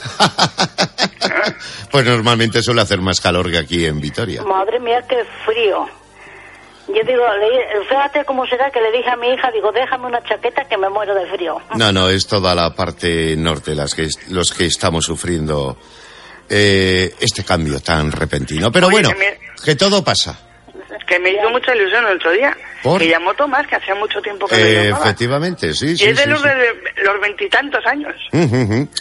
Pues 1.91 2.05
normalmente 2.07 2.61
suele 2.63 2.81
hacer 2.81 3.01
más 3.01 3.21
calor 3.21 3.51
que 3.51 3.59
aquí 3.59 3.87
en 3.87 4.01
Vitoria. 4.01 4.43
Madre 4.43 4.81
mía, 4.81 5.05
qué 5.09 5.25
frío. 5.45 5.87
Yo 6.89 7.03
digo, 7.07 7.23
le- 7.39 7.85
fíjate 7.89 8.25
cómo 8.25 8.45
será 8.47 8.71
que 8.71 8.81
le 8.81 8.91
dije 8.91 9.09
a 9.11 9.17
mi 9.17 9.29
hija, 9.29 9.51
digo, 9.53 9.71
déjame 9.73 10.07
una 10.07 10.21
chaqueta 10.25 10.65
que 10.65 10.77
me 10.77 10.89
muero 10.91 11.15
de 11.15 11.27
frío. 11.27 11.61
No, 11.77 11.93
no, 11.93 12.09
es 12.09 12.27
toda 12.27 12.55
la 12.55 12.75
parte 12.75 13.37
norte 13.37 13.75
las 13.77 13.95
que, 13.95 14.09
los 14.31 14.53
que 14.53 14.67
estamos 14.67 15.05
sufriendo 15.05 15.77
eh, 16.49 17.15
este 17.21 17.45
cambio 17.45 17.79
tan 17.81 18.11
repentino. 18.11 18.73
Pero 18.73 18.89
Oye, 18.89 18.95
bueno, 18.97 19.09
que 19.11 19.15
me- 19.15 19.39
que 19.65 19.77
todo 19.77 20.03
pasa. 20.03 20.37
Que 21.07 21.19
me 21.19 21.31
hizo 21.33 21.51
mucha 21.51 21.75
ilusión 21.75 22.07
el 22.07 22.17
otro 22.17 22.31
día. 22.33 22.57
¿Por? 22.83 22.99
Que 23.01 23.09
llamó 23.09 23.33
Tomás, 23.35 23.67
que 23.67 23.77
hacía 23.77 23.95
mucho 23.95 24.21
tiempo 24.23 24.47
que 24.47 24.57
no 24.57 24.63
Eh, 24.63 24.85
llamaba. 24.87 25.05
efectivamente, 25.05 25.73
sí, 25.75 25.87
y 25.91 25.97
sí. 25.97 26.05
es 26.07 26.17
de 26.17 26.25
sí, 26.25 26.29
los 26.31 26.41
sí. 26.43 26.49
de 26.49 27.03
los 27.05 27.21
veintitantos 27.21 27.85
años. 27.87 28.15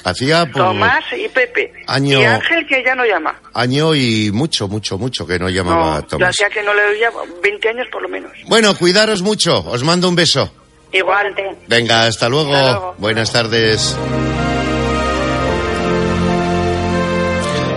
Hacía 0.04 0.44
pues, 0.46 0.54
Tomás 0.56 1.04
y 1.18 1.28
Pepe. 1.30 1.74
Año- 1.88 2.20
Y 2.22 2.24
Ángel, 2.26 2.66
que 2.68 2.84
ya 2.84 2.96
no 2.96 3.06
llama. 3.06 3.40
año 3.54 3.94
y 3.96 4.32
mucho, 4.34 4.68
mucho, 4.68 4.98
mucho 4.98 5.26
que 5.28 5.38
no 5.40 5.50
llamaba 5.50 5.98
a 5.98 6.02
Tomás. 6.02 6.30
hacía 6.30 6.50
que 6.50 6.62
no 6.64 6.74
le 6.74 6.84
oía 6.88 7.10
20 7.42 7.70
años 7.70 7.88
por 7.92 8.02
lo 8.02 8.10
menos. 8.10 8.32
Bueno, 8.48 8.76
cuidaros 8.78 9.22
mucho. 9.22 9.58
Os 9.66 9.84
mando 9.84 10.08
un 10.10 10.16
beso. 10.16 10.54
Igual. 10.92 11.34
Venga, 11.68 12.06
hasta 12.06 12.30
luego. 12.30 12.54
Hasta 12.56 12.72
luego. 12.72 12.96
Buenas 13.00 13.32
tardes. 13.32 13.98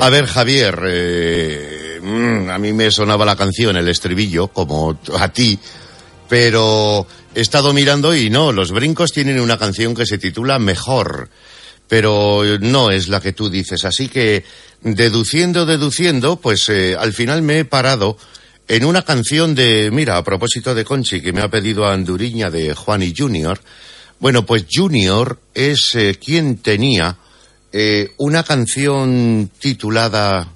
A 0.01 0.11
ver, 0.11 0.27
Javier, 0.27 0.79
eh, 0.87 1.76
mm, 2.07 2.50
a 2.50 2.59
mí 2.59 2.72
me 2.72 2.90
sonaba 2.90 3.24
la 3.24 3.36
canción, 3.36 3.76
el 3.76 3.88
estribillo, 3.88 4.48
como 4.48 4.98
a 5.18 5.28
ti, 5.28 5.59
pero 6.28 7.07
he 7.34 7.40
estado 7.40 7.72
mirando 7.72 8.14
y 8.14 8.30
no, 8.30 8.52
los 8.52 8.72
brincos 8.72 9.12
tienen 9.12 9.40
una 9.40 9.59
canción 9.59 9.94
que 9.94 10.07
se 10.07 10.18
titula 10.18 10.59
Mejor, 10.59 11.28
pero 11.88 12.42
no 12.61 12.90
es 12.90 13.09
la 13.09 13.20
que 13.20 13.32
tú 13.32 13.50
dices, 13.50 13.84
así 13.84 14.09
que 14.09 14.44
deduciendo, 14.82 15.66
deduciendo, 15.66 16.36
pues 16.36 16.68
eh, 16.68 16.96
al 16.98 17.12
final 17.12 17.42
me 17.42 17.61
he 17.61 17.64
parado 17.64 18.16
en 18.68 18.84
una 18.84 19.02
canción 19.02 19.54
de, 19.54 19.90
mira, 19.92 20.16
a 20.16 20.24
propósito 20.24 20.74
de 20.74 20.84
Conchi, 20.84 21.20
que 21.20 21.32
me 21.32 21.40
ha 21.40 21.48
pedido 21.48 21.86
a 21.86 21.92
Anduriña 21.92 22.50
de 22.50 22.74
Juan 22.74 23.02
y 23.02 23.14
Junior, 23.16 23.61
bueno, 24.18 24.46
pues 24.46 24.64
Junior 24.72 25.38
es 25.54 25.94
eh, 25.94 26.18
quien 26.22 26.59
tenía 26.59 27.18
eh, 27.72 28.12
una 28.16 28.42
canción 28.42 29.50
titulada, 29.59 30.48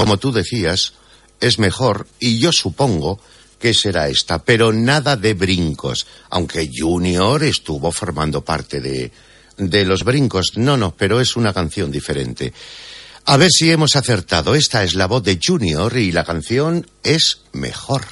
como 0.00 0.16
tú 0.16 0.32
decías, 0.32 0.94
es 1.40 1.58
mejor, 1.58 2.06
y 2.18 2.38
yo 2.38 2.52
supongo 2.52 3.20
que 3.58 3.74
será 3.74 4.08
esta, 4.08 4.42
pero 4.42 4.72
nada 4.72 5.16
de 5.16 5.34
brincos, 5.34 6.06
aunque 6.30 6.70
Junior 6.74 7.44
estuvo 7.44 7.92
formando 7.92 8.42
parte 8.42 8.80
de, 8.80 9.12
de 9.58 9.84
los 9.84 10.04
brincos. 10.04 10.52
No, 10.56 10.76
no, 10.76 10.94
pero 10.96 11.20
es 11.20 11.36
una 11.36 11.52
canción 11.52 11.90
diferente. 11.90 12.52
A 13.26 13.36
ver 13.36 13.50
si 13.50 13.70
hemos 13.70 13.96
acertado. 13.96 14.54
Esta 14.54 14.82
es 14.82 14.94
la 14.94 15.06
voz 15.06 15.22
de 15.22 15.38
Junior 15.44 15.96
y 15.96 16.10
la 16.10 16.24
canción 16.24 16.86
es 17.02 17.42
mejor. 17.52 18.02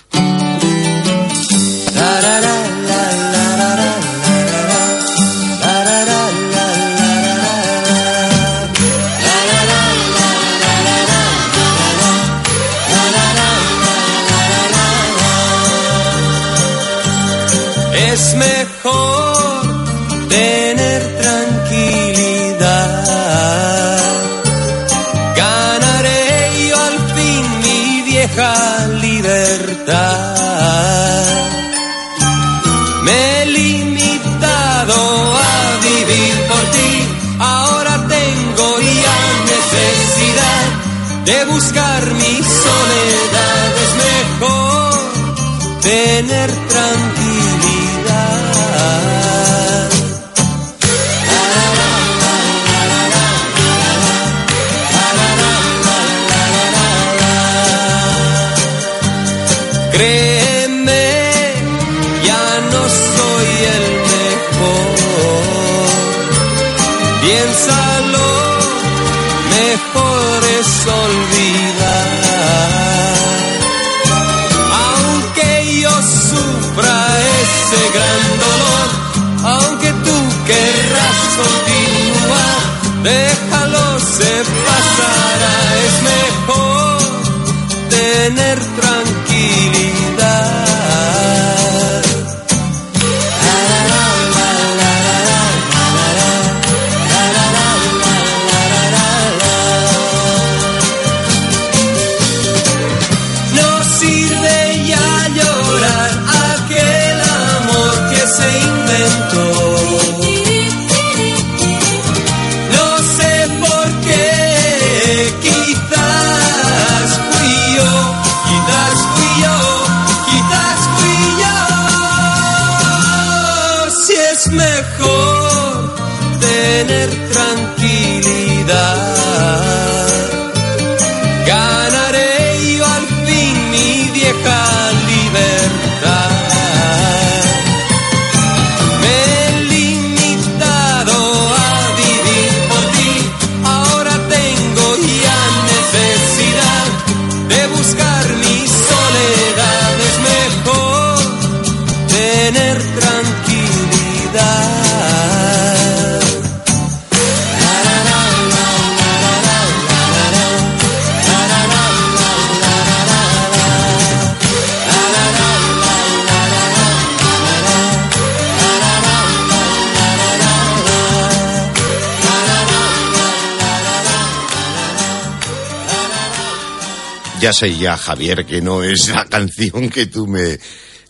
Ya 177.49 177.55
sé 177.55 177.78
ya, 177.78 177.96
Javier, 177.96 178.44
que 178.44 178.61
no 178.61 178.84
es 178.84 179.09
la 179.09 179.24
canción 179.30 179.88
que 179.88 180.05
tú 180.05 180.26
me, 180.26 180.59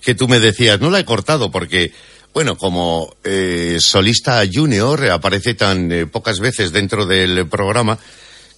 que 0.01 0.15
tú 0.15 0.29
me 0.29 0.39
decías. 0.39 0.81
No 0.81 0.89
la 0.89 1.01
he 1.01 1.05
cortado 1.05 1.51
porque, 1.51 1.93
bueno, 2.33 2.57
como 2.57 3.17
eh, 3.25 3.79
solista 3.81 4.45
junior 4.47 5.11
aparece 5.11 5.55
tan 5.55 5.91
eh, 5.91 6.07
pocas 6.07 6.39
veces 6.39 6.71
dentro 6.71 7.07
del 7.07 7.49
programa 7.49 7.99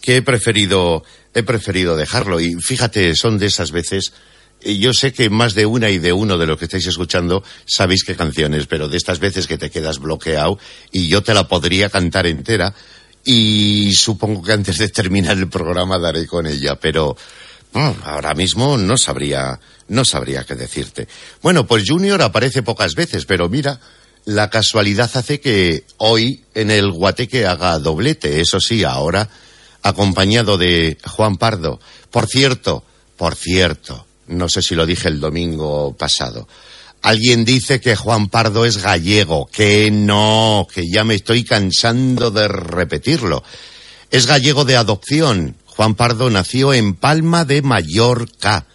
que 0.02 0.16
he 0.16 0.22
preferido, 0.22 1.04
he 1.32 1.42
preferido 1.42 1.96
dejarlo. 1.96 2.38
Y 2.38 2.52
fíjate, 2.60 3.16
son 3.16 3.38
de 3.38 3.46
esas 3.46 3.70
veces. 3.72 4.12
eh, 4.60 4.76
Yo 4.76 4.92
sé 4.92 5.14
que 5.14 5.30
más 5.30 5.54
de 5.54 5.64
una 5.64 5.88
y 5.88 5.96
de 5.98 6.12
uno 6.12 6.36
de 6.36 6.46
los 6.46 6.58
que 6.58 6.66
estáis 6.66 6.86
escuchando 6.86 7.42
sabéis 7.64 8.04
qué 8.04 8.14
canciones, 8.14 8.66
pero 8.66 8.88
de 8.88 8.98
estas 8.98 9.20
veces 9.20 9.46
que 9.46 9.56
te 9.56 9.70
quedas 9.70 10.00
bloqueado 10.00 10.58
y 10.92 11.08
yo 11.08 11.22
te 11.22 11.32
la 11.32 11.48
podría 11.48 11.88
cantar 11.88 12.26
entera 12.26 12.74
y 13.24 13.94
supongo 13.94 14.42
que 14.42 14.52
antes 14.52 14.76
de 14.76 14.88
terminar 14.90 15.38
el 15.38 15.48
programa 15.48 15.98
daré 15.98 16.26
con 16.26 16.46
ella, 16.46 16.76
pero 16.78 17.16
ahora 17.72 18.34
mismo 18.34 18.76
no 18.76 18.96
sabría, 18.96 19.60
no 19.88 20.04
sabría 20.04 20.44
qué 20.44 20.54
decirte. 20.54 21.08
Bueno, 21.42 21.66
pues 21.66 21.84
Junior 21.86 22.20
aparece 22.22 22.62
pocas 22.62 22.94
veces, 22.94 23.24
pero 23.24 23.48
mira, 23.48 23.80
la 24.24 24.50
casualidad 24.50 25.10
hace 25.14 25.40
que 25.40 25.84
hoy 25.98 26.44
en 26.54 26.70
el 26.70 26.90
Guateque 26.90 27.46
haga 27.46 27.78
doblete, 27.78 28.40
eso 28.40 28.60
sí, 28.60 28.84
ahora 28.84 29.28
acompañado 29.82 30.58
de 30.58 30.98
Juan 31.04 31.36
Pardo. 31.36 31.80
Por 32.10 32.26
cierto, 32.26 32.84
por 33.16 33.34
cierto, 33.34 34.06
no 34.26 34.48
sé 34.48 34.62
si 34.62 34.74
lo 34.74 34.86
dije 34.86 35.08
el 35.08 35.20
domingo 35.20 35.94
pasado. 35.96 36.48
Alguien 37.02 37.44
dice 37.44 37.80
que 37.80 37.96
Juan 37.96 38.28
Pardo 38.28 38.66
es 38.66 38.78
gallego, 38.78 39.46
que 39.46 39.90
no, 39.90 40.68
que 40.72 40.88
ya 40.88 41.02
me 41.02 41.14
estoy 41.14 41.44
cansando 41.44 42.30
de 42.30 42.46
repetirlo. 42.46 43.42
Es 44.10 44.26
gallego 44.26 44.64
de 44.64 44.76
adopción. 44.76 45.56
Juan 45.80 45.94
Pardo 45.94 46.28
nació 46.28 46.74
en 46.74 46.92
Palma 46.92 47.46
de 47.46 47.62
Mallorca, 47.62 48.66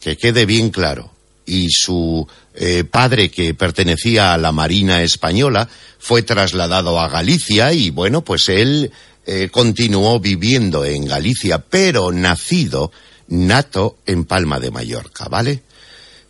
que 0.00 0.16
quede 0.16 0.46
bien 0.46 0.70
claro. 0.70 1.10
Y 1.44 1.66
su 1.70 2.28
eh, 2.54 2.84
padre, 2.84 3.28
que 3.32 3.54
pertenecía 3.54 4.32
a 4.32 4.38
la 4.38 4.52
Marina 4.52 5.02
Española, 5.02 5.68
fue 5.98 6.22
trasladado 6.22 7.00
a 7.00 7.08
Galicia 7.08 7.72
y 7.72 7.90
bueno, 7.90 8.22
pues 8.22 8.48
él 8.48 8.92
eh, 9.26 9.48
continuó 9.50 10.20
viviendo 10.20 10.84
en 10.84 11.06
Galicia, 11.06 11.58
pero 11.58 12.12
nacido, 12.12 12.92
nato 13.26 13.98
en 14.06 14.24
Palma 14.24 14.60
de 14.60 14.70
Mallorca, 14.70 15.26
¿vale? 15.28 15.64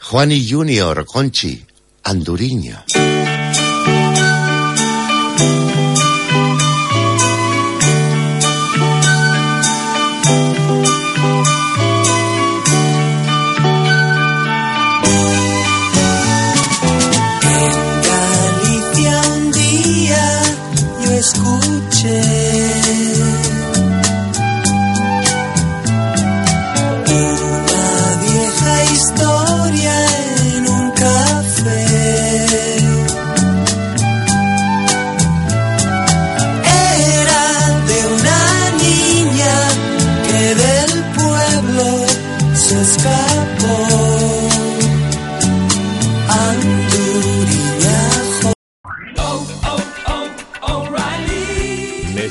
Juani 0.01 0.49
Junior, 0.49 1.05
Conchi, 1.05 1.67
Anduriña. 2.03 2.87